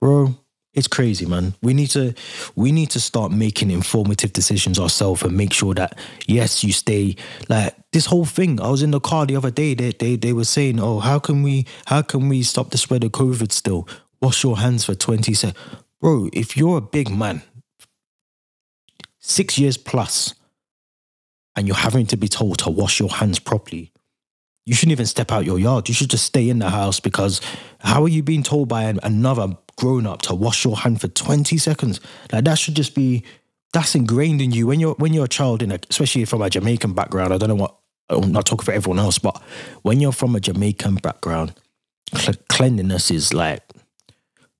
bro 0.00 0.34
it's 0.72 0.86
crazy, 0.86 1.26
man. 1.26 1.54
We 1.62 1.74
need 1.74 1.90
to 1.90 2.14
we 2.54 2.70
need 2.70 2.90
to 2.90 3.00
start 3.00 3.32
making 3.32 3.72
informative 3.72 4.32
decisions 4.32 4.78
ourselves 4.78 5.22
and 5.22 5.36
make 5.36 5.52
sure 5.52 5.74
that 5.74 5.98
yes, 6.28 6.62
you 6.62 6.72
stay 6.72 7.16
like 7.48 7.74
this 7.90 8.06
whole 8.06 8.24
thing. 8.24 8.60
I 8.60 8.70
was 8.70 8.82
in 8.82 8.92
the 8.92 9.00
car 9.00 9.26
the 9.26 9.34
other 9.34 9.50
day. 9.50 9.74
They 9.74 9.90
they 9.90 10.14
they 10.14 10.32
were 10.32 10.44
saying, 10.44 10.78
oh, 10.78 11.00
how 11.00 11.18
can 11.18 11.42
we 11.42 11.66
how 11.86 12.02
can 12.02 12.28
we 12.28 12.44
stop 12.44 12.70
the 12.70 12.78
spread 12.78 13.02
of 13.02 13.10
COVID 13.10 13.50
still? 13.50 13.88
Wash 14.22 14.44
your 14.44 14.58
hands 14.58 14.84
for 14.84 14.94
20 14.94 15.34
seconds. 15.34 15.58
Bro, 16.00 16.30
if 16.32 16.56
you're 16.56 16.78
a 16.78 16.82
big 16.82 17.10
man, 17.10 17.42
six 19.18 19.58
years 19.58 19.76
plus, 19.76 20.34
and 21.56 21.66
you're 21.66 21.76
having 21.76 22.06
to 22.06 22.16
be 22.16 22.28
told 22.28 22.58
to 22.58 22.70
wash 22.70 23.00
your 23.00 23.08
hands 23.08 23.40
properly, 23.40 23.92
you 24.66 24.74
shouldn't 24.74 24.92
even 24.92 25.06
step 25.06 25.32
out 25.32 25.44
your 25.44 25.58
yard. 25.58 25.88
You 25.88 25.94
should 25.94 26.10
just 26.10 26.24
stay 26.24 26.48
in 26.48 26.58
the 26.58 26.70
house 26.70 27.00
because 27.00 27.40
how 27.80 28.02
are 28.04 28.08
you 28.08 28.22
being 28.22 28.42
told 28.42 28.68
by 28.68 28.82
another 29.02 29.56
grown 29.80 30.06
up 30.06 30.20
to 30.20 30.34
wash 30.34 30.64
your 30.64 30.76
hand 30.76 31.00
for 31.00 31.08
20 31.08 31.56
seconds. 31.56 32.00
Like 32.30 32.44
that 32.44 32.58
should 32.58 32.76
just 32.76 32.94
be 32.94 33.24
that's 33.72 33.94
ingrained 33.94 34.42
in 34.42 34.50
you 34.50 34.66
when 34.66 34.78
you're 34.78 34.94
when 34.94 35.14
you're 35.14 35.24
a 35.24 35.28
child 35.28 35.62
in 35.62 35.72
a 35.72 35.78
especially 35.88 36.26
from 36.26 36.42
a 36.42 36.50
Jamaican 36.50 36.92
background. 36.92 37.32
I 37.32 37.38
don't 37.38 37.48
know 37.48 37.54
what 37.54 37.76
I'm 38.10 38.30
not 38.30 38.44
talking 38.44 38.64
for 38.64 38.72
everyone 38.72 38.98
else, 38.98 39.18
but 39.18 39.40
when 39.82 39.98
you're 39.98 40.12
from 40.12 40.36
a 40.36 40.40
Jamaican 40.40 40.96
background, 40.96 41.54
cleanliness 42.48 43.10
is 43.10 43.32
like 43.32 43.62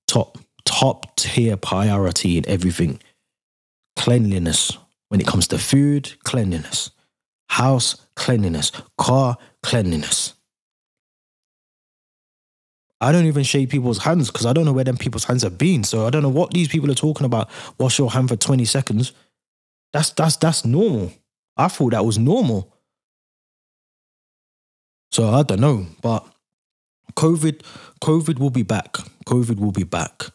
top 0.07 0.39
top 0.65 1.15
tier 1.17 1.55
priority 1.55 2.37
in 2.37 2.49
everything. 2.49 2.99
Cleanliness 3.95 4.77
when 5.09 5.21
it 5.21 5.27
comes 5.27 5.47
to 5.49 5.59
food, 5.59 6.13
cleanliness, 6.23 6.89
house 7.51 7.97
cleanliness, 8.15 8.71
car 8.97 9.37
cleanliness. 9.61 10.35
I 13.01 13.11
don't 13.11 13.25
even 13.25 13.43
shake 13.43 13.69
people's 13.69 13.97
hands 13.97 14.31
because 14.31 14.45
I 14.45 14.53
don't 14.53 14.63
know 14.63 14.71
where 14.73 14.85
them 14.85 14.95
people's 14.95 15.25
hands 15.25 15.43
have 15.43 15.57
been. 15.57 15.83
So 15.83 16.07
I 16.07 16.11
don't 16.11 16.21
know 16.21 16.29
what 16.29 16.51
these 16.51 16.69
people 16.69 16.89
are 16.89 16.95
talking 16.95 17.25
about. 17.25 17.49
Wash 17.77 17.99
your 17.99 18.11
hand 18.11 18.29
for 18.29 18.35
20 18.37 18.63
seconds. 18.65 19.11
That's 19.91 20.11
that's 20.11 20.37
that's 20.37 20.63
normal. 20.63 21.11
I 21.57 21.67
thought 21.67 21.91
that 21.91 22.05
was 22.05 22.17
normal. 22.17 22.71
So 25.11 25.29
I 25.29 25.43
don't 25.43 25.59
know. 25.59 25.87
But 26.01 26.25
COVID, 27.15 27.63
COVID 28.01 28.39
will 28.39 28.51
be 28.51 28.63
back. 28.63 28.93
COVID 29.25 29.59
will 29.59 29.73
be 29.73 29.83
back. 29.83 30.27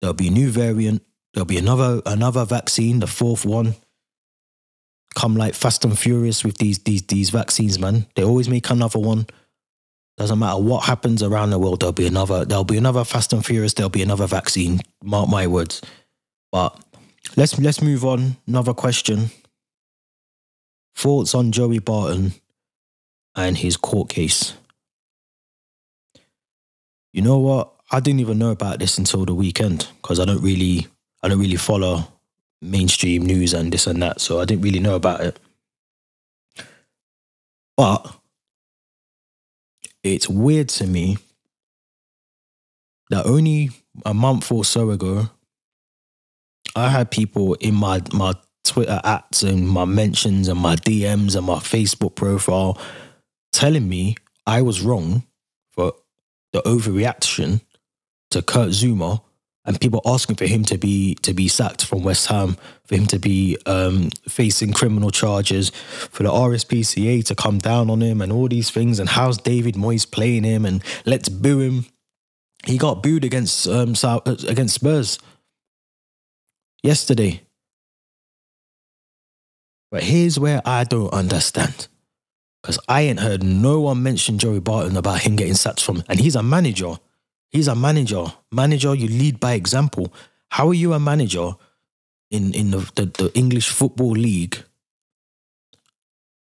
There'll 0.00 0.14
be 0.14 0.28
a 0.28 0.30
new 0.30 0.50
variant. 0.50 1.02
There'll 1.34 1.44
be 1.44 1.58
another 1.58 2.00
another 2.06 2.46
vaccine, 2.46 3.00
the 3.00 3.06
fourth 3.06 3.44
one. 3.44 3.74
Come 5.16 5.34
like 5.34 5.54
fast 5.54 5.84
and 5.84 5.98
furious 5.98 6.44
with 6.44 6.58
these 6.58 6.78
these 6.80 7.02
these 7.02 7.30
vaccines, 7.30 7.78
man. 7.78 8.06
They 8.14 8.22
always 8.22 8.48
make 8.48 8.70
another 8.70 9.00
one. 9.00 9.26
Doesn't 10.16 10.38
matter 10.38 10.62
what 10.62 10.84
happens 10.84 11.22
around 11.22 11.50
the 11.50 11.58
world, 11.58 11.80
there'll 11.80 11.92
be 11.92 12.06
another, 12.06 12.44
there'll 12.46 12.64
be 12.64 12.78
another 12.78 13.04
Fast 13.04 13.34
and 13.34 13.44
Furious, 13.44 13.74
there'll 13.74 13.90
be 13.90 14.02
another 14.02 14.26
vaccine. 14.26 14.80
Mark 15.02 15.28
my 15.28 15.46
words. 15.46 15.82
But 16.50 16.78
let's 17.36 17.58
let's 17.58 17.82
move 17.82 18.04
on. 18.04 18.36
Another 18.46 18.72
question. 18.72 19.30
Thoughts 20.94 21.34
on 21.34 21.52
Joey 21.52 21.80
Barton 21.80 22.32
and 23.34 23.58
his 23.58 23.76
court 23.76 24.08
case. 24.08 24.54
You 27.12 27.20
know 27.22 27.38
what? 27.38 27.72
I 27.90 28.00
didn't 28.00 28.20
even 28.20 28.38
know 28.38 28.50
about 28.50 28.78
this 28.78 28.96
until 28.96 29.26
the 29.26 29.34
weekend 29.34 29.88
because 30.00 30.18
I 30.18 30.24
don't 30.24 30.42
really 30.42 30.86
I 31.22 31.28
don't 31.28 31.38
really 31.38 31.56
follow 31.56 32.06
mainstream 32.66 33.24
news 33.24 33.54
and 33.54 33.72
this 33.72 33.86
and 33.86 34.02
that, 34.02 34.20
so 34.20 34.40
I 34.40 34.44
didn't 34.44 34.62
really 34.62 34.80
know 34.80 34.94
about 34.94 35.20
it. 35.20 35.38
But 37.76 38.14
it's 40.02 40.28
weird 40.28 40.68
to 40.70 40.86
me 40.86 41.18
that 43.10 43.26
only 43.26 43.70
a 44.04 44.14
month 44.14 44.50
or 44.50 44.64
so 44.64 44.90
ago, 44.90 45.30
I 46.74 46.88
had 46.88 47.10
people 47.10 47.54
in 47.54 47.74
my 47.74 48.02
my 48.12 48.34
Twitter 48.64 49.00
ads 49.04 49.42
and 49.42 49.68
my 49.68 49.84
mentions 49.84 50.48
and 50.48 50.58
my 50.58 50.76
DMs 50.76 51.36
and 51.36 51.46
my 51.46 51.58
Facebook 51.58 52.14
profile 52.14 52.78
telling 53.52 53.88
me 53.88 54.16
I 54.46 54.62
was 54.62 54.82
wrong 54.82 55.24
for 55.72 55.94
the 56.52 56.60
overreaction 56.62 57.60
to 58.30 58.42
Kurt 58.42 58.70
Zouma 58.70 59.22
and 59.66 59.80
people 59.80 60.00
asking 60.06 60.36
for 60.36 60.46
him 60.46 60.64
to 60.64 60.78
be 60.78 61.16
to 61.16 61.34
be 61.34 61.48
sacked 61.48 61.84
from 61.84 62.02
West 62.02 62.28
Ham, 62.28 62.56
for 62.84 62.94
him 62.94 63.06
to 63.06 63.18
be 63.18 63.58
um, 63.66 64.10
facing 64.28 64.72
criminal 64.72 65.10
charges, 65.10 65.70
for 65.70 66.22
the 66.22 66.30
RSPCA 66.30 67.24
to 67.24 67.34
come 67.34 67.58
down 67.58 67.90
on 67.90 68.00
him, 68.00 68.22
and 68.22 68.32
all 68.32 68.48
these 68.48 68.70
things. 68.70 68.98
And 68.98 69.08
how's 69.08 69.38
David 69.38 69.74
Moyes 69.74 70.10
playing 70.10 70.44
him? 70.44 70.64
And 70.64 70.82
let's 71.04 71.28
boo 71.28 71.60
him. 71.60 71.86
He 72.64 72.78
got 72.78 73.02
booed 73.02 73.24
against 73.24 73.66
um, 73.68 73.94
against 74.26 74.74
Spurs 74.74 75.18
yesterday. 76.82 77.42
But 79.90 80.02
here's 80.02 80.38
where 80.38 80.62
I 80.64 80.84
don't 80.84 81.12
understand. 81.12 81.88
Because 82.62 82.78
I 82.88 83.02
ain't 83.02 83.20
heard 83.20 83.44
no 83.44 83.80
one 83.80 84.02
mention 84.02 84.38
Joey 84.38 84.58
Barton 84.58 84.96
about 84.96 85.20
him 85.20 85.36
getting 85.36 85.54
sacked 85.54 85.80
from, 85.82 86.02
and 86.08 86.18
he's 86.18 86.34
a 86.34 86.42
manager. 86.42 86.96
He's 87.50 87.68
a 87.68 87.74
manager. 87.74 88.24
Manager, 88.52 88.94
you 88.94 89.08
lead 89.08 89.40
by 89.40 89.52
example. 89.52 90.12
How 90.50 90.68
are 90.68 90.74
you 90.74 90.92
a 90.92 91.00
manager 91.00 91.52
in, 92.30 92.54
in 92.54 92.70
the, 92.70 92.90
the, 92.94 93.06
the 93.06 93.32
English 93.34 93.68
Football 93.68 94.12
League 94.12 94.62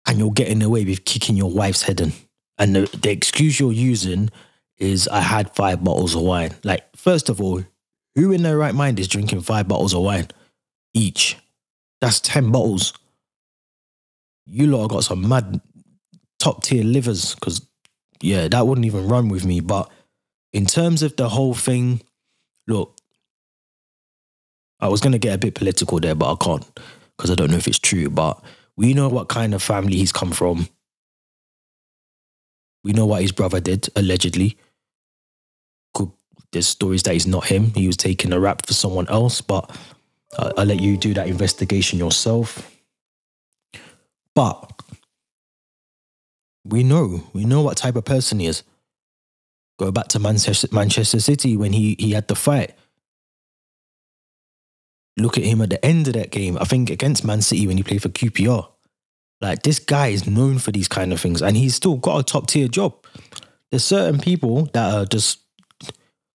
and 0.07 0.19
you're 0.19 0.33
getting 0.33 0.63
away 0.63 0.85
with 0.85 1.05
kicking 1.05 1.37
your 1.37 1.51
wife's 1.51 1.83
head 1.83 2.01
in? 2.01 2.13
And 2.59 2.77
the, 2.77 2.99
the 2.99 3.11
excuse 3.11 3.59
you're 3.59 3.73
using 3.73 4.31
is 4.79 5.09
I 5.09 5.21
had 5.21 5.55
five 5.55 5.83
bottles 5.83 6.15
of 6.15 6.23
wine. 6.23 6.55
Like, 6.63 6.85
first 6.97 7.29
of 7.29 7.41
all, 7.41 7.63
who 8.15 8.33
in 8.33 8.43
their 8.43 8.57
right 8.57 8.75
mind 8.75 8.99
is 9.01 9.09
drinking 9.09 9.43
five 9.43 9.69
bottles 9.69 9.95
of 9.95 10.03
wine 10.03 10.29
each? 10.93 11.37
That's 12.01 12.21
10 12.21 12.53
bottles. 12.53 12.93
You 14.47 14.67
lot 14.67 14.89
got 14.89 15.05
some 15.05 15.27
mad 15.29 15.61
top 16.39 16.63
tier 16.63 16.85
livers 16.85 17.35
because, 17.35 17.67
yeah, 18.21 18.47
that 18.49 18.67
wouldn't 18.67 18.85
even 18.87 19.09
run 19.09 19.29
with 19.29 19.45
me. 19.45 19.61
But 19.61 19.91
in 20.55 20.65
terms 20.65 21.03
of 21.03 21.17
the 21.17 21.29
whole 21.29 21.53
thing, 21.53 22.01
look, 22.67 22.97
I 24.81 24.89
was 24.89 25.01
going 25.01 25.13
to 25.13 25.19
get 25.19 25.35
a 25.35 25.39
bit 25.39 25.55
political 25.55 25.99
there, 26.01 26.15
but 26.15 26.33
I 26.33 26.37
can't 26.43 26.81
because 27.17 27.31
I 27.31 27.35
don't 27.35 27.51
know 27.51 27.57
if 27.57 27.69
it's 27.69 27.79
true. 27.79 28.09
But 28.09 28.43
we 28.77 28.95
know 28.95 29.09
what 29.09 29.29
kind 29.29 29.53
of 29.53 29.63
family 29.63 29.97
he's 29.97 30.13
come 30.13 30.33
from. 30.33 30.69
We 32.85 32.93
know 32.93 33.05
what 33.05 33.23
his 33.23 33.33
brother 33.33 33.61
did, 33.61 33.89
allegedly. 33.97 34.57
There's 36.53 36.69
stories 36.69 37.03
that 37.03 37.15
he's 37.15 37.27
not 37.27 37.47
him. 37.47 37.73
He 37.75 37.89
was 37.89 37.97
taking 37.97 38.33
a 38.33 38.39
rap 38.39 38.65
for 38.65 38.75
someone 38.75 39.09
else, 39.09 39.41
but 39.41 39.77
I'll, 40.39 40.53
I'll 40.57 40.67
let 40.67 40.79
you 40.79 40.97
do 40.97 41.13
that 41.15 41.27
investigation 41.27 41.99
yourself. 41.99 42.71
But 44.37 44.73
we 46.65 46.85
know, 46.85 47.25
we 47.33 47.45
know 47.45 47.63
what 47.63 47.77
type 47.77 47.97
of 47.97 48.05
person 48.05 48.39
he 48.39 48.47
is. 48.47 48.63
Go 49.79 49.91
back 49.91 50.09
to 50.09 50.19
Manchester, 50.19 50.69
Manchester 50.71 51.21
City 51.21 51.57
when 51.57 51.73
he, 51.73 51.97
he 51.99 52.13
had 52.13 52.29
the 52.29 52.37
fight. 52.37 52.75
Look 55.17 55.37
at 55.37 55.45
him 55.45 55.61
at 55.63 55.71
the 55.71 55.85
end 55.85 56.07
of 56.09 56.15
that 56.15 56.31
game. 56.31 56.59
I 56.61 56.65
think 56.65 56.91
against 56.91 57.25
Man 57.25 57.43
City 57.43 57.67
when 57.67 57.77
he 57.77 57.83
played 57.83 58.03
for 58.03 58.09
QPR. 58.09 58.69
Like 59.41 59.63
this 59.63 59.79
guy 59.79 60.09
is 60.09 60.27
known 60.27 60.59
for 60.59 60.73
these 60.73 60.89
kind 60.89 61.13
of 61.13 61.21
things, 61.21 61.43
and 61.43 61.57
he's 61.57 61.75
still 61.75 61.97
got 61.97 62.19
a 62.19 62.23
top 62.23 62.47
tier 62.47 62.69
job. 62.69 63.05
There's 63.71 63.85
certain 63.85 64.21
people 64.21 64.67
that 64.73 64.95
are 64.95 65.05
just 65.05 65.41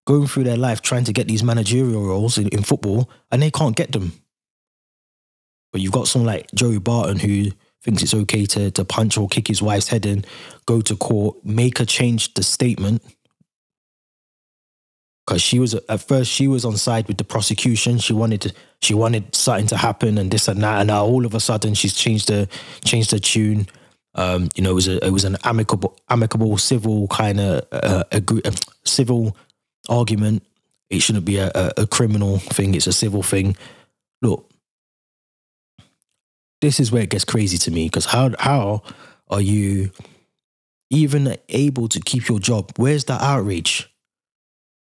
going 0.06 0.26
through 0.26 0.44
their 0.44 0.56
life 0.56 0.82
trying 0.82 1.04
to 1.04 1.12
get 1.12 1.28
these 1.28 1.42
managerial 1.42 2.04
roles 2.04 2.38
in, 2.38 2.48
in 2.48 2.62
football, 2.62 3.10
and 3.30 3.42
they 3.42 3.50
can't 3.50 3.76
get 3.76 3.92
them. 3.92 4.12
But 5.72 5.80
you've 5.80 5.92
got 5.92 6.08
someone 6.08 6.26
like 6.26 6.50
Joey 6.54 6.78
Barton 6.78 7.18
who 7.18 7.50
thinks 7.82 8.02
it's 8.02 8.14
okay 8.14 8.44
to 8.44 8.70
to 8.72 8.84
punch 8.84 9.16
or 9.16 9.28
kick 9.28 9.48
his 9.48 9.62
wife's 9.62 9.88
head 9.88 10.04
in, 10.04 10.24
go 10.66 10.80
to 10.82 10.96
court, 10.96 11.36
make 11.44 11.80
a 11.80 11.86
change 11.86 12.34
the 12.34 12.42
statement 12.42 13.02
because 15.30 15.42
she 15.42 15.60
was 15.60 15.74
at 15.74 16.00
first 16.00 16.28
she 16.28 16.48
was 16.48 16.64
on 16.64 16.76
side 16.76 17.06
with 17.06 17.16
the 17.16 17.22
prosecution. 17.22 17.98
She 17.98 18.12
wanted 18.12 18.40
to, 18.40 18.54
she 18.82 18.94
wanted 18.94 19.32
something 19.32 19.68
to 19.68 19.76
happen 19.76 20.18
and 20.18 20.28
this 20.28 20.48
and 20.48 20.60
that, 20.64 20.80
and 20.80 20.88
now 20.88 21.04
all 21.04 21.24
of 21.24 21.34
a 21.34 21.40
sudden 21.40 21.74
she's 21.74 21.94
changed 21.94 22.26
the 22.26 22.48
changed 22.84 23.12
the 23.12 23.20
tune. 23.20 23.68
Um, 24.16 24.48
you 24.56 24.64
know, 24.64 24.72
it 24.72 24.74
was 24.74 24.88
a 24.88 25.06
it 25.06 25.12
was 25.12 25.24
an 25.24 25.36
amicable 25.44 25.96
amicable 26.08 26.58
civil 26.58 27.06
kind 27.06 27.38
of 27.38 27.64
uh, 27.70 28.02
agree, 28.10 28.42
uh, 28.44 28.50
civil 28.84 29.36
argument. 29.88 30.42
It 30.88 30.98
shouldn't 30.98 31.24
be 31.24 31.36
a, 31.36 31.52
a, 31.54 31.72
a 31.82 31.86
criminal 31.86 32.38
thing. 32.38 32.74
It's 32.74 32.88
a 32.88 32.92
civil 32.92 33.22
thing. 33.22 33.56
Look, 34.22 34.50
this 36.60 36.80
is 36.80 36.90
where 36.90 37.02
it 37.02 37.10
gets 37.10 37.24
crazy 37.24 37.56
to 37.58 37.70
me 37.70 37.86
because 37.86 38.06
how 38.06 38.32
how 38.40 38.82
are 39.28 39.40
you 39.40 39.92
even 40.90 41.36
able 41.50 41.86
to 41.86 42.00
keep 42.00 42.28
your 42.28 42.40
job? 42.40 42.72
Where's 42.78 43.04
that 43.04 43.22
outrage? 43.22 43.89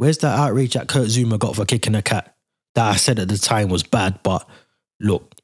Where's 0.01 0.17
that 0.17 0.39
outrage 0.39 0.73
that 0.73 0.87
Kurt 0.87 1.09
Zouma 1.09 1.37
got 1.37 1.55
for 1.55 1.63
kicking 1.63 1.93
a 1.93 2.01
cat? 2.01 2.35
That 2.73 2.89
I 2.89 2.95
said 2.95 3.19
at 3.19 3.27
the 3.27 3.37
time 3.37 3.69
was 3.69 3.83
bad, 3.83 4.23
but 4.23 4.49
look, 4.99 5.35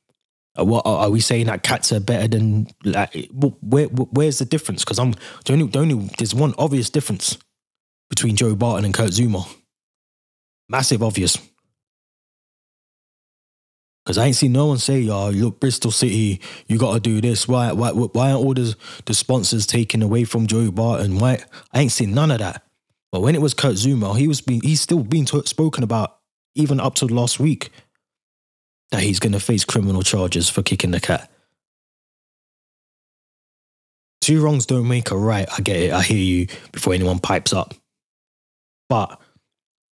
uh, 0.57 0.65
what 0.65 0.81
are 0.83 1.11
we 1.11 1.19
saying 1.19 1.45
that 1.45 1.61
cats 1.61 1.91
are 1.91 1.99
better 1.99 2.27
than 2.27 2.65
like? 2.83 3.29
Where, 3.31 3.85
where's 3.85 4.39
the 4.39 4.45
difference? 4.45 4.83
Because 4.83 4.97
I'm 4.97 5.11
the 5.45 5.53
only, 5.53 5.67
the 5.67 5.77
only 5.77 6.09
there's 6.17 6.33
one 6.33 6.55
obvious 6.57 6.89
difference 6.89 7.37
between 8.09 8.35
Joe 8.35 8.55
Barton 8.55 8.85
and 8.85 8.95
Kurt 8.95 9.11
Zouma. 9.11 9.47
Massive 10.67 11.03
obvious. 11.03 11.37
Because 14.03 14.17
I 14.17 14.25
ain't 14.25 14.37
seen 14.37 14.53
no 14.53 14.65
one 14.65 14.79
say, 14.79 15.07
"Oh, 15.07 15.29
look, 15.29 15.59
Bristol 15.59 15.91
City, 15.91 16.41
you 16.65 16.79
got 16.79 16.95
to 16.95 16.99
do 16.99 17.21
this." 17.21 17.47
Why, 17.47 17.73
why, 17.73 17.91
why 17.91 18.31
aren't 18.31 18.43
all 18.43 18.55
the, 18.55 18.75
the 19.05 19.13
sponsors 19.13 19.67
taken 19.67 20.01
away 20.01 20.23
from 20.23 20.47
Joe 20.47 20.71
Barton? 20.71 21.19
Why? 21.19 21.43
I 21.71 21.81
ain't 21.81 21.91
seen 21.91 22.15
none 22.15 22.31
of 22.31 22.39
that. 22.39 22.63
But 23.11 23.21
when 23.21 23.35
it 23.35 23.41
was 23.41 23.53
Kurt 23.53 23.75
Zouma, 23.75 24.17
he 24.17 24.27
was 24.27 24.41
being, 24.41 24.61
he's 24.61 24.81
still 24.81 25.03
being 25.03 25.25
t- 25.25 25.41
spoken 25.45 25.83
about 25.83 26.17
even 26.55 26.79
up 26.79 26.95
to 26.95 27.05
last 27.05 27.39
week 27.39 27.71
that 28.91 29.01
he's 29.01 29.19
going 29.19 29.33
to 29.33 29.39
face 29.39 29.65
criminal 29.65 30.01
charges 30.01 30.49
for 30.49 30.63
kicking 30.63 30.91
the 30.91 30.99
cat. 30.99 31.31
Two 34.21 34.41
wrongs 34.41 34.65
don't 34.65 34.87
make 34.87 35.11
a 35.11 35.17
right. 35.17 35.47
I 35.57 35.61
get 35.61 35.77
it. 35.77 35.93
I 35.93 36.01
hear 36.01 36.17
you 36.17 36.47
before 36.71 36.93
anyone 36.93 37.19
pipes 37.19 37.53
up. 37.53 37.73
But 38.89 39.19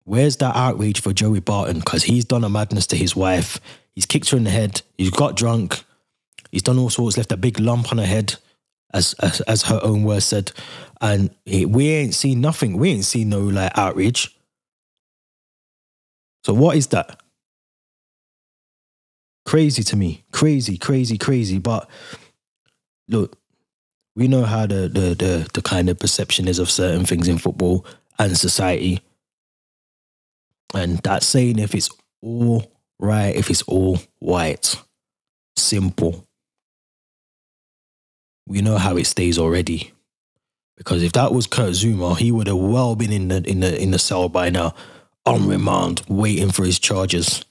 where's 0.03 0.37
that 0.37 0.55
outrage 0.55 1.01
for 1.01 1.13
Joey 1.13 1.39
Barton? 1.39 1.79
Because 1.79 2.03
he's 2.03 2.25
done 2.25 2.43
a 2.43 2.49
madness 2.49 2.87
to 2.87 2.97
his 2.97 3.15
wife. 3.15 3.61
He's 3.93 4.05
kicked 4.05 4.29
her 4.31 4.37
in 4.37 4.43
the 4.43 4.49
head. 4.49 4.81
He's 4.97 5.09
got 5.09 5.35
drunk. 5.37 5.83
He's 6.51 6.63
done 6.63 6.77
all 6.79 6.89
sorts, 6.89 7.17
left 7.17 7.31
a 7.31 7.37
big 7.37 7.59
lump 7.59 7.91
on 7.91 7.97
her 7.97 8.05
head, 8.05 8.35
as 8.95 9.13
as, 9.19 9.41
as 9.41 9.63
her 9.63 9.79
own 9.83 10.03
words 10.03 10.25
said. 10.25 10.51
And 11.01 11.29
he, 11.45 11.65
we 11.65 11.89
ain't 11.89 12.15
seen 12.15 12.41
nothing. 12.41 12.77
We 12.77 12.91
ain't 12.91 13.05
seen 13.05 13.29
no 13.29 13.41
like 13.41 13.77
outrage. 13.77 14.35
So 16.45 16.53
what 16.53 16.77
is 16.77 16.87
that? 16.87 17.21
Crazy 19.45 19.83
to 19.83 19.95
me. 19.95 20.23
Crazy, 20.31 20.77
crazy, 20.77 21.17
crazy. 21.17 21.59
But 21.59 21.89
look, 23.07 23.37
we 24.15 24.27
know 24.27 24.43
how 24.43 24.65
the 24.65 24.87
the 24.87 25.15
the, 25.15 25.49
the 25.53 25.61
kind 25.61 25.89
of 25.89 25.99
perception 25.99 26.47
is 26.47 26.57
of 26.57 26.71
certain 26.71 27.05
things 27.05 27.27
in 27.27 27.37
football 27.37 27.85
and 28.17 28.37
society. 28.37 29.01
And 30.73 30.97
that's 30.99 31.27
saying 31.27 31.59
if 31.59 31.75
it's 31.75 31.89
all 32.21 32.71
right 32.99 33.35
if 33.35 33.49
it's 33.49 33.61
all 33.63 33.99
white. 34.19 34.81
Simple. 35.57 36.27
We 38.47 38.61
know 38.61 38.77
how 38.77 38.97
it 38.97 39.05
stays 39.07 39.37
already. 39.37 39.91
Because 40.77 41.03
if 41.03 41.13
that 41.13 41.33
was 41.33 41.47
Kurt 41.47 41.71
Zouma, 41.71 42.17
he 42.17 42.31
would 42.31 42.47
have 42.47 42.57
well 42.57 42.95
been 42.95 43.11
in 43.11 43.29
the 43.29 43.37
in 43.49 43.61
the 43.61 43.81
in 43.81 43.91
the 43.91 43.99
cell 43.99 44.29
by 44.29 44.49
now, 44.49 44.75
on 45.25 45.47
remand, 45.47 46.01
waiting 46.07 46.51
for 46.51 46.65
his 46.65 46.79
charges. 46.79 47.43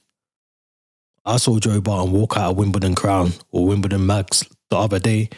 I 1.25 1.37
saw 1.37 1.57
Joe 1.59 1.81
Barton 1.81 2.13
walk 2.13 2.37
out 2.37 2.51
of 2.51 2.57
Wimbledon 2.57 2.93
Crown 2.93 3.33
or 3.51 3.65
Wimbledon 3.65 4.05
Max 4.05 4.43
the 4.69 4.77
other 4.77 4.99
day, 4.99 5.29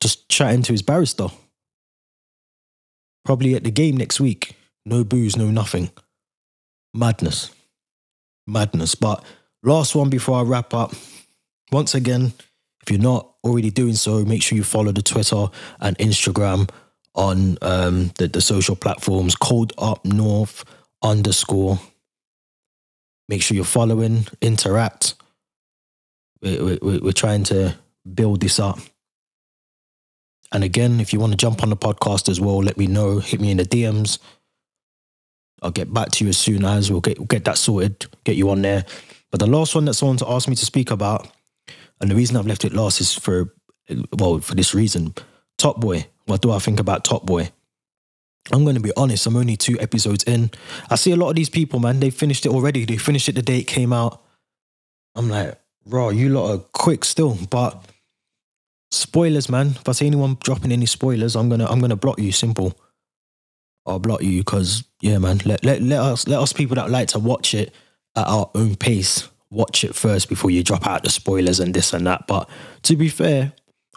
just 0.00 0.28
chatting 0.28 0.62
to 0.62 0.72
his 0.72 0.82
barrister. 0.82 1.28
Probably 3.24 3.54
at 3.54 3.64
the 3.64 3.70
game 3.70 3.96
next 3.96 4.20
week. 4.20 4.54
No 4.84 5.02
booze, 5.02 5.36
no 5.36 5.50
nothing. 5.50 5.90
Madness 6.92 7.50
madness. 8.46 8.94
But 8.94 9.24
last 9.62 9.94
one 9.94 10.10
before 10.10 10.38
I 10.38 10.42
wrap 10.42 10.72
up. 10.74 10.94
Once 11.72 11.94
again, 11.94 12.32
if 12.86 12.92
you're 12.92 13.00
not 13.00 13.34
already 13.42 13.70
doing 13.70 13.94
so, 13.94 14.24
make 14.24 14.42
sure 14.42 14.56
you 14.56 14.62
follow 14.62 14.92
the 14.92 15.02
Twitter 15.02 15.48
and 15.80 15.98
Instagram 15.98 16.70
on 17.16 17.58
um, 17.60 18.12
the, 18.18 18.28
the 18.28 18.40
social 18.40 18.76
platforms. 18.76 19.34
Cold 19.34 19.72
Up 19.76 20.04
North 20.04 20.64
underscore. 21.02 21.80
Make 23.28 23.42
sure 23.42 23.56
you're 23.56 23.64
following, 23.64 24.28
interact. 24.40 25.14
We're, 26.40 26.78
we're, 26.80 27.00
we're 27.00 27.12
trying 27.12 27.42
to 27.44 27.74
build 28.14 28.40
this 28.40 28.60
up. 28.60 28.78
And 30.52 30.62
again, 30.62 31.00
if 31.00 31.12
you 31.12 31.18
want 31.18 31.32
to 31.32 31.36
jump 31.36 31.64
on 31.64 31.70
the 31.70 31.76
podcast 31.76 32.28
as 32.28 32.40
well, 32.40 32.58
let 32.58 32.78
me 32.78 32.86
know. 32.86 33.18
Hit 33.18 33.40
me 33.40 33.50
in 33.50 33.56
the 33.56 33.64
DMs. 33.64 34.20
I'll 35.60 35.72
get 35.72 35.92
back 35.92 36.12
to 36.12 36.24
you 36.24 36.30
as 36.30 36.38
soon 36.38 36.64
as 36.64 36.88
we'll 36.88 37.00
get 37.00 37.26
get 37.26 37.46
that 37.46 37.58
sorted, 37.58 38.06
get 38.22 38.36
you 38.36 38.50
on 38.50 38.62
there. 38.62 38.84
But 39.32 39.40
the 39.40 39.48
last 39.48 39.74
one 39.74 39.86
that 39.86 39.94
someone's 39.94 40.22
asked 40.22 40.48
me 40.48 40.54
to 40.54 40.64
speak 40.64 40.92
about, 40.92 41.26
and 42.00 42.10
the 42.10 42.14
reason 42.14 42.36
I've 42.36 42.46
left 42.46 42.64
it 42.64 42.72
last 42.72 43.00
is 43.00 43.14
for 43.14 43.54
well, 44.18 44.40
for 44.40 44.54
this 44.54 44.74
reason. 44.74 45.14
Top 45.58 45.80
Boy. 45.80 46.06
What 46.26 46.42
do 46.42 46.50
I 46.50 46.58
think 46.58 46.80
about 46.80 47.04
Top 47.04 47.24
Boy? 47.24 47.50
I'm 48.52 48.64
going 48.64 48.76
to 48.76 48.82
be 48.82 48.92
honest, 48.96 49.26
I'm 49.26 49.36
only 49.36 49.56
two 49.56 49.76
episodes 49.80 50.22
in. 50.24 50.50
I 50.88 50.94
see 50.94 51.10
a 51.10 51.16
lot 51.16 51.30
of 51.30 51.36
these 51.36 51.50
people, 51.50 51.80
man, 51.80 51.98
they 51.98 52.10
finished 52.10 52.46
it 52.46 52.52
already. 52.52 52.84
They 52.84 52.96
finished 52.96 53.28
it 53.28 53.34
the 53.34 53.42
day 53.42 53.58
it 53.58 53.66
came 53.66 53.92
out. 53.92 54.22
I'm 55.16 55.28
like, 55.28 55.58
raw, 55.84 56.10
you 56.10 56.28
lot 56.28 56.52
are 56.52 56.58
quick 56.72 57.04
still. 57.04 57.36
But 57.50 57.84
spoilers, 58.90 59.48
man. 59.48 59.68
If 59.68 59.88
I 59.88 59.92
see 59.92 60.06
anyone 60.06 60.36
dropping 60.42 60.72
any 60.72 60.86
spoilers, 60.86 61.34
I'm 61.34 61.48
gonna 61.48 61.66
I'm 61.66 61.80
gonna 61.80 61.96
block 61.96 62.18
you. 62.18 62.32
Simple. 62.32 62.78
I'll 63.86 63.98
block 63.98 64.22
you 64.22 64.40
because 64.40 64.84
yeah, 65.00 65.18
man. 65.18 65.40
Let, 65.44 65.64
let 65.64 65.80
let 65.80 66.00
us 66.00 66.28
let 66.28 66.40
us 66.40 66.52
people 66.52 66.76
that 66.76 66.90
like 66.90 67.08
to 67.08 67.18
watch 67.18 67.54
it 67.54 67.74
at 68.14 68.26
our 68.26 68.50
own 68.54 68.76
pace 68.76 69.28
watch 69.50 69.84
it 69.84 69.94
first 69.94 70.28
before 70.28 70.50
you 70.50 70.62
drop 70.62 70.86
out 70.86 71.02
the 71.02 71.10
spoilers 71.10 71.60
and 71.60 71.74
this 71.74 71.92
and 71.92 72.06
that. 72.06 72.26
But 72.26 72.48
to 72.82 72.96
be 72.96 73.08
fair, 73.08 73.52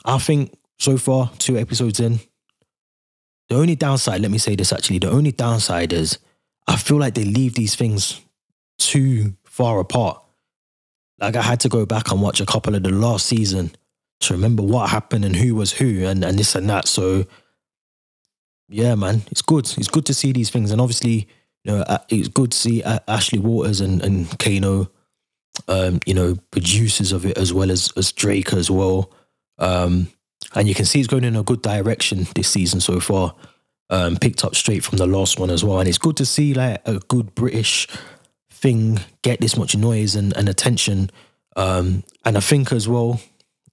I 0.05 0.17
think 0.17 0.57
so 0.77 0.97
far 0.97 1.31
two 1.37 1.57
episodes 1.57 1.99
in, 1.99 2.19
the 3.49 3.55
only 3.55 3.75
downside. 3.75 4.21
Let 4.21 4.31
me 4.31 4.37
say 4.37 4.55
this 4.55 4.71
actually. 4.71 4.99
The 4.99 5.09
only 5.09 5.31
downside 5.31 5.91
is 5.91 6.19
I 6.67 6.75
feel 6.75 6.97
like 6.97 7.15
they 7.15 7.25
leave 7.25 7.55
these 7.55 7.75
things 7.75 8.21
too 8.77 9.35
far 9.43 9.79
apart. 9.79 10.23
Like 11.19 11.35
I 11.35 11.41
had 11.41 11.59
to 11.61 11.69
go 11.69 11.85
back 11.85 12.11
and 12.11 12.21
watch 12.21 12.39
a 12.39 12.45
couple 12.45 12.75
of 12.75 12.83
the 12.83 12.91
last 12.91 13.25
season 13.25 13.71
to 14.21 14.33
remember 14.33 14.63
what 14.63 14.89
happened 14.89 15.25
and 15.25 15.35
who 15.35 15.55
was 15.55 15.73
who 15.73 16.05
and, 16.05 16.23
and 16.23 16.37
this 16.37 16.55
and 16.55 16.69
that. 16.69 16.87
So 16.87 17.25
yeah, 18.69 18.95
man, 18.95 19.23
it's 19.31 19.41
good. 19.41 19.65
It's 19.77 19.87
good 19.87 20.05
to 20.05 20.13
see 20.13 20.31
these 20.31 20.51
things, 20.51 20.71
and 20.71 20.79
obviously, 20.79 21.27
you 21.63 21.71
know, 21.71 21.81
uh, 21.81 21.97
it's 22.09 22.27
good 22.27 22.51
to 22.51 22.57
see 22.57 22.83
Ashley 22.83 23.39
Walters 23.39 23.81
and 23.81 24.01
and 24.03 24.37
Kano, 24.37 24.91
um, 25.67 25.99
you 26.05 26.13
know, 26.13 26.35
producers 26.51 27.11
of 27.11 27.25
it 27.25 27.37
as 27.37 27.53
well 27.53 27.71
as 27.71 27.91
as 27.97 28.11
Drake 28.11 28.53
as 28.53 28.69
well. 28.71 29.11
Um, 29.57 30.07
and 30.55 30.67
you 30.67 30.75
can 30.75 30.85
see 30.85 30.99
it's 30.99 31.07
going 31.07 31.23
in 31.23 31.35
a 31.35 31.43
good 31.43 31.61
direction 31.61 32.27
this 32.35 32.47
season 32.49 32.79
so 32.79 32.99
far. 32.99 33.35
Um, 33.91 34.17
picked 34.17 34.45
up 34.45 34.55
straight 34.55 34.83
from 34.83 34.99
the 34.99 35.07
last 35.07 35.39
one 35.39 35.49
as 35.49 35.63
well, 35.63 35.79
and 35.79 35.89
it's 35.89 35.97
good 35.97 36.17
to 36.17 36.25
see 36.25 36.53
like 36.53 36.81
a 36.85 36.99
good 36.99 37.33
British 37.33 37.87
thing 38.51 38.99
get 39.23 39.41
this 39.41 39.57
much 39.57 39.75
noise 39.75 40.15
and, 40.15 40.35
and 40.37 40.47
attention. 40.47 41.09
Um, 41.55 42.03
and 42.23 42.37
I 42.37 42.39
think 42.39 42.71
as 42.71 42.87
well, 42.87 43.19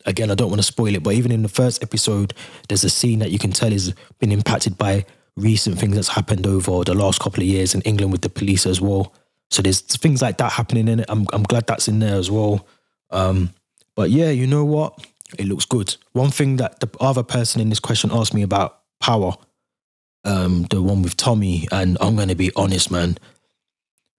again, 0.07 0.31
I 0.31 0.35
don't 0.35 0.49
want 0.49 0.61
to 0.61 0.67
spoil 0.67 0.95
it, 0.95 1.03
but 1.03 1.15
even 1.15 1.33
in 1.33 1.43
the 1.43 1.49
first 1.49 1.83
episode, 1.83 2.33
there's 2.69 2.85
a 2.85 2.91
scene 2.91 3.19
that 3.19 3.31
you 3.31 3.39
can 3.39 3.51
tell 3.51 3.71
has 3.71 3.93
been 4.19 4.33
impacted 4.33 4.79
by 4.79 5.05
recent 5.37 5.79
things 5.79 5.97
that's 5.97 6.09
happened 6.09 6.47
over 6.47 6.83
the 6.85 6.95
last 6.95 7.21
couple 7.21 7.43
of 7.43 7.49
years 7.49 7.75
in 7.75 7.83
England 7.83 8.13
with 8.13 8.23
the 8.23 8.31
police 8.31 8.67
as 8.67 8.81
well. 8.81 9.13
So 9.51 9.63
there's 9.63 9.81
things 9.81 10.23
like 10.23 10.39
that 10.39 10.53
happening 10.53 10.89
in 10.89 11.01
it. 11.01 11.07
I'm 11.09 11.27
I'm 11.33 11.43
glad 11.43 11.67
that's 11.67 11.89
in 11.89 11.99
there 11.99 12.17
as 12.17 12.31
well. 12.31 12.67
Um, 13.11 13.51
but 13.95 14.11
yeah, 14.11 14.31
you 14.31 14.47
know 14.47 14.65
what? 14.65 15.07
It 15.39 15.47
looks 15.47 15.65
good. 15.65 15.97
One 16.13 16.31
thing 16.31 16.57
that 16.57 16.81
the 16.81 16.89
other 17.01 17.23
person 17.23 17.61
in 17.61 17.69
this 17.69 17.81
question 17.81 18.11
asked 18.13 18.35
me 18.35 18.43
about 18.43 18.81
power, 19.01 19.35
um, 20.25 20.65
the 20.71 20.83
one 20.83 21.03
with 21.03 21.17
Tommy, 21.17 21.67
and 21.73 21.97
I'm 22.01 22.17
gonna 22.17 22.35
be 22.35 22.53
honest, 22.57 22.91
man. 22.91 23.19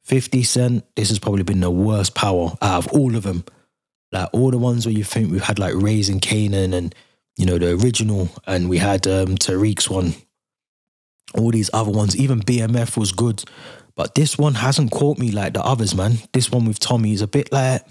50 0.06 0.44
Cent, 0.44 0.86
this 0.96 1.10
has 1.10 1.20
probably 1.20 1.44
been 1.44 1.60
the 1.60 1.70
worst 1.70 2.16
power 2.16 2.54
out 2.62 2.86
of 2.86 2.94
all 2.94 3.18
of 3.18 3.24
them. 3.24 3.44
Like 4.14 4.30
all 4.32 4.52
the 4.52 4.58
ones 4.58 4.86
where 4.86 4.96
you 4.96 5.04
think 5.04 5.30
we've 5.30 5.44
had 5.44 5.60
like 5.60 5.74
Raising 5.76 6.22
Kanan 6.22 6.74
and 6.74 6.96
you 7.36 7.46
know 7.46 7.58
the 7.58 7.72
original, 7.72 8.30
and 8.48 8.70
we 8.70 8.78
had 8.78 9.06
um, 9.06 9.36
Tariq's 9.36 9.90
one. 9.90 10.16
All 11.36 11.52
these 11.52 11.70
other 11.74 11.92
ones, 11.92 12.16
even 12.16 12.40
BMF 12.40 12.98
was 12.98 13.12
good, 13.12 13.44
but 13.98 14.16
this 14.16 14.38
one 14.38 14.54
hasn't 14.54 14.92
caught 14.92 15.18
me 15.18 15.32
like 15.32 15.54
the 15.54 15.62
others, 15.62 15.94
man. 15.94 16.20
This 16.32 16.50
one 16.52 16.66
with 16.66 16.80
Tommy 16.80 17.12
is 17.12 17.22
a 17.22 17.28
bit 17.28 17.52
like 17.52 17.82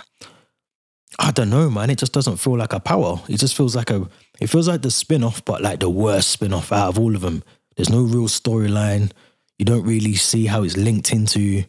I 1.19 1.31
don't 1.31 1.51
know, 1.51 1.69
man. 1.71 1.91
It 1.91 1.99
just 1.99 2.13
doesn't 2.13 2.37
feel 2.37 2.57
like 2.57 2.73
a 2.73 2.81
power. 2.81 3.21
It 3.29 3.39
just 3.39 3.57
feels 3.57 3.75
like 3.75 3.91
a. 3.91 4.09
It 4.41 4.49
feels 4.49 4.69
like 4.69 4.83
the 4.83 4.91
spin 4.91 5.25
off, 5.25 5.45
but 5.45 5.63
like 5.63 5.81
the 5.81 5.91
worst 5.91 6.31
spin 6.31 6.53
off 6.53 6.73
out 6.73 6.89
of 6.89 6.99
all 6.99 7.15
of 7.15 7.23
them. 7.23 7.43
There's 7.77 7.91
no 7.91 8.03
real 8.03 8.29
storyline. 8.29 9.11
You 9.59 9.65
don't 9.65 9.85
really 9.85 10.15
see 10.15 10.47
how 10.47 10.63
it's 10.63 10.77
linked 10.77 11.13
into 11.13 11.65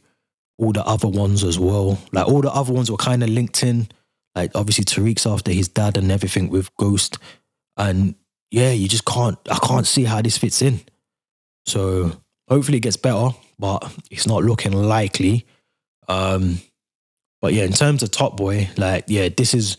all 0.58 0.71
the 0.71 0.86
other 0.86 1.08
ones 1.08 1.43
as 1.43 1.58
well. 1.58 2.00
Like 2.12 2.28
all 2.28 2.41
the 2.41 2.52
other 2.52 2.73
ones 2.73 2.91
were 2.91 2.97
kind 2.97 3.23
of 3.23 3.30
linked 3.30 3.63
in, 3.63 3.88
like 4.36 4.52
obviously 4.54 4.84
Tariq's 4.84 5.26
after 5.26 5.52
his 5.52 5.69
dad 5.69 5.97
and 5.97 6.12
everything 6.12 6.50
with 6.50 6.76
Ghost. 6.78 7.17
And 7.78 8.15
yeah, 8.52 8.71
you 8.71 8.88
just 8.88 9.06
can't 9.06 9.38
I 9.50 9.60
can't 9.60 9.88
see 9.88 10.04
how 10.04 10.21
this 10.21 10.38
fits 10.38 10.62
in. 10.62 10.82
So 11.65 12.12
hopefully 12.50 12.78
it 12.80 12.82
gets 12.82 12.97
better, 12.97 13.30
but 13.60 13.91
it's 14.12 14.28
not 14.28 14.43
looking 14.43 14.74
likely. 14.74 15.46
Um 16.08 16.60
but 17.41 17.54
yeah, 17.54 17.63
in 17.63 17.74
terms 17.74 18.04
of 18.04 18.12
Top 18.12 18.38
Boy, 18.38 18.70
like 18.78 19.06
yeah, 19.08 19.30
this 19.30 19.54
is 19.54 19.78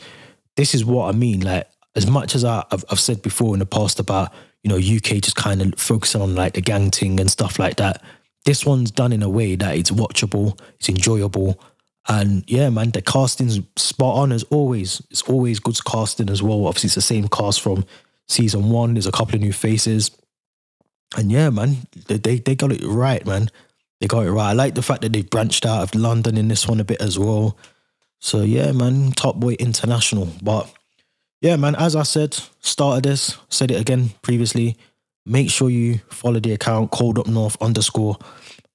this 0.58 0.74
is 0.74 0.84
what 0.84 1.08
I 1.08 1.16
mean. 1.16 1.40
Like, 1.40 1.68
as 1.94 2.08
much 2.08 2.34
as 2.34 2.44
I, 2.44 2.64
have 2.72 2.84
I've 2.90 3.00
said 3.00 3.22
before 3.22 3.54
in 3.54 3.60
the 3.60 3.66
past 3.66 4.00
about, 4.00 4.32
you 4.64 4.68
know, 4.68 4.76
UK 4.76 5.22
just 5.22 5.36
kind 5.36 5.62
of 5.62 5.78
focusing 5.78 6.20
on 6.20 6.34
like 6.34 6.54
the 6.54 6.60
gang 6.60 6.90
thing 6.90 7.20
and 7.20 7.30
stuff 7.30 7.60
like 7.60 7.76
that, 7.76 8.02
this 8.44 8.66
one's 8.66 8.90
done 8.90 9.12
in 9.12 9.22
a 9.22 9.30
way 9.30 9.54
that 9.54 9.76
it's 9.76 9.92
watchable, 9.92 10.58
it's 10.80 10.88
enjoyable. 10.88 11.60
And 12.08 12.42
yeah, 12.48 12.70
man, 12.70 12.90
the 12.90 13.02
casting's 13.02 13.60
spot 13.76 14.16
on 14.16 14.32
as 14.32 14.42
always. 14.44 15.00
It's 15.10 15.22
always 15.22 15.60
good 15.60 15.78
casting 15.84 16.28
as 16.28 16.42
well. 16.42 16.66
Obviously, 16.66 16.88
it's 16.88 16.94
the 16.96 17.02
same 17.02 17.28
cast 17.28 17.60
from 17.60 17.84
season 18.26 18.70
one. 18.70 18.94
There's 18.94 19.06
a 19.06 19.12
couple 19.12 19.36
of 19.36 19.40
new 19.40 19.52
faces. 19.52 20.10
And 21.16 21.30
yeah, 21.30 21.50
man, 21.50 21.76
they, 22.08 22.16
they, 22.16 22.38
they 22.38 22.56
got 22.56 22.72
it 22.72 22.82
right, 22.82 23.24
man. 23.24 23.48
They 24.00 24.06
got 24.06 24.26
it 24.26 24.32
right. 24.32 24.50
I 24.50 24.52
like 24.52 24.74
the 24.74 24.82
fact 24.82 25.02
that 25.02 25.12
they 25.12 25.22
branched 25.22 25.66
out 25.66 25.82
of 25.82 25.94
London 25.94 26.36
in 26.36 26.48
this 26.48 26.68
one 26.68 26.80
a 26.80 26.84
bit 26.84 27.00
as 27.00 27.18
well. 27.18 27.56
So 28.20 28.42
yeah, 28.42 28.72
man, 28.72 29.12
Top 29.12 29.36
Boy 29.36 29.54
International. 29.58 30.28
But 30.42 30.72
yeah, 31.40 31.56
man, 31.56 31.74
as 31.74 31.96
I 31.96 32.02
said, 32.02 32.38
started 32.60 33.04
this, 33.04 33.36
said 33.48 33.70
it 33.70 33.80
again 33.80 34.10
previously. 34.22 34.76
Make 35.26 35.50
sure 35.50 35.70
you 35.70 35.98
follow 36.10 36.40
the 36.40 36.52
account 36.52 36.90
Cold 36.90 37.18
Up 37.18 37.26
North 37.26 37.60
underscore 37.60 38.16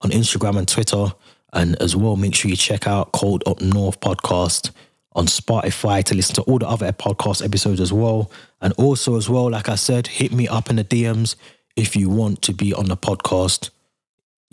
on 0.01 0.11
Instagram 0.11 0.57
and 0.57 0.67
Twitter. 0.67 1.07
And 1.51 1.75
as 1.81 1.95
well, 1.95 2.15
make 2.15 2.35
sure 2.35 2.49
you 2.49 2.57
check 2.57 2.87
out 2.87 3.11
Cold 3.11 3.43
Up 3.45 3.61
North 3.61 3.99
podcast 3.99 4.71
on 5.13 5.27
Spotify 5.27 6.03
to 6.03 6.15
listen 6.15 6.35
to 6.35 6.41
all 6.43 6.59
the 6.59 6.67
other 6.67 6.91
podcast 6.91 7.43
episodes 7.43 7.79
as 7.79 7.93
well. 7.93 8.31
And 8.61 8.73
also, 8.73 9.15
as 9.15 9.29
well, 9.29 9.51
like 9.51 9.69
I 9.69 9.75
said, 9.75 10.07
hit 10.07 10.31
me 10.31 10.47
up 10.47 10.69
in 10.69 10.77
the 10.77 10.83
DMs 10.83 11.35
if 11.75 11.95
you 11.95 12.09
want 12.09 12.41
to 12.43 12.53
be 12.53 12.73
on 12.73 12.85
the 12.85 12.97
podcast. 12.97 13.69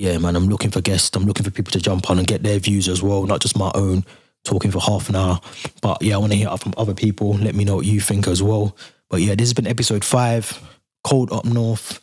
Yeah, 0.01 0.17
man, 0.17 0.35
I'm 0.35 0.49
looking 0.49 0.71
for 0.71 0.81
guests. 0.81 1.15
I'm 1.15 1.27
looking 1.27 1.45
for 1.45 1.51
people 1.51 1.73
to 1.73 1.79
jump 1.79 2.09
on 2.09 2.17
and 2.17 2.27
get 2.27 2.43
their 2.43 2.59
views 2.59 2.89
as 2.89 3.03
well, 3.03 3.27
not 3.27 3.43
just 3.43 3.59
my 3.59 3.71
own 3.75 4.03
talking 4.45 4.71
for 4.71 4.81
half 4.81 5.11
an 5.11 5.17
hour. 5.17 5.39
But 5.83 6.01
yeah, 6.01 6.15
I 6.15 6.17
want 6.17 6.33
to 6.33 6.39
hear 6.39 6.57
from 6.57 6.73
other 6.79 6.95
people. 6.95 7.35
Let 7.35 7.55
me 7.55 7.67
know 7.67 7.77
what 7.77 7.85
you 7.85 8.01
think 8.01 8.27
as 8.27 8.43
well. 8.43 8.75
But 9.11 9.21
yeah, 9.21 9.35
this 9.35 9.49
has 9.49 9.53
been 9.53 9.67
episode 9.67 10.03
five, 10.03 10.59
Cold 11.05 11.31
Up 11.31 11.45
North. 11.45 12.01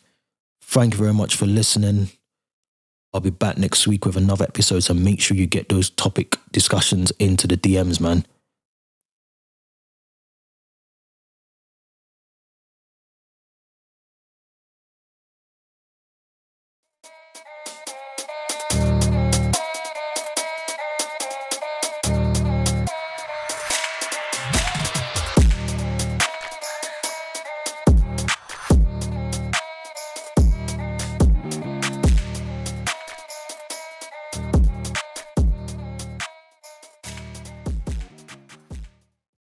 Thank 0.62 0.94
you 0.94 0.98
very 1.00 1.12
much 1.12 1.34
for 1.34 1.46
listening. 1.46 2.10
I'll 3.12 3.20
be 3.20 3.30
back 3.30 3.58
next 3.58 3.88
week 3.88 4.06
with 4.06 4.16
another 4.16 4.44
episode. 4.44 4.84
So 4.84 4.94
make 4.94 5.20
sure 5.20 5.36
you 5.36 5.48
get 5.48 5.68
those 5.68 5.90
topic 5.90 6.36
discussions 6.52 7.10
into 7.18 7.48
the 7.48 7.56
DMs, 7.56 8.00
man. 8.00 8.24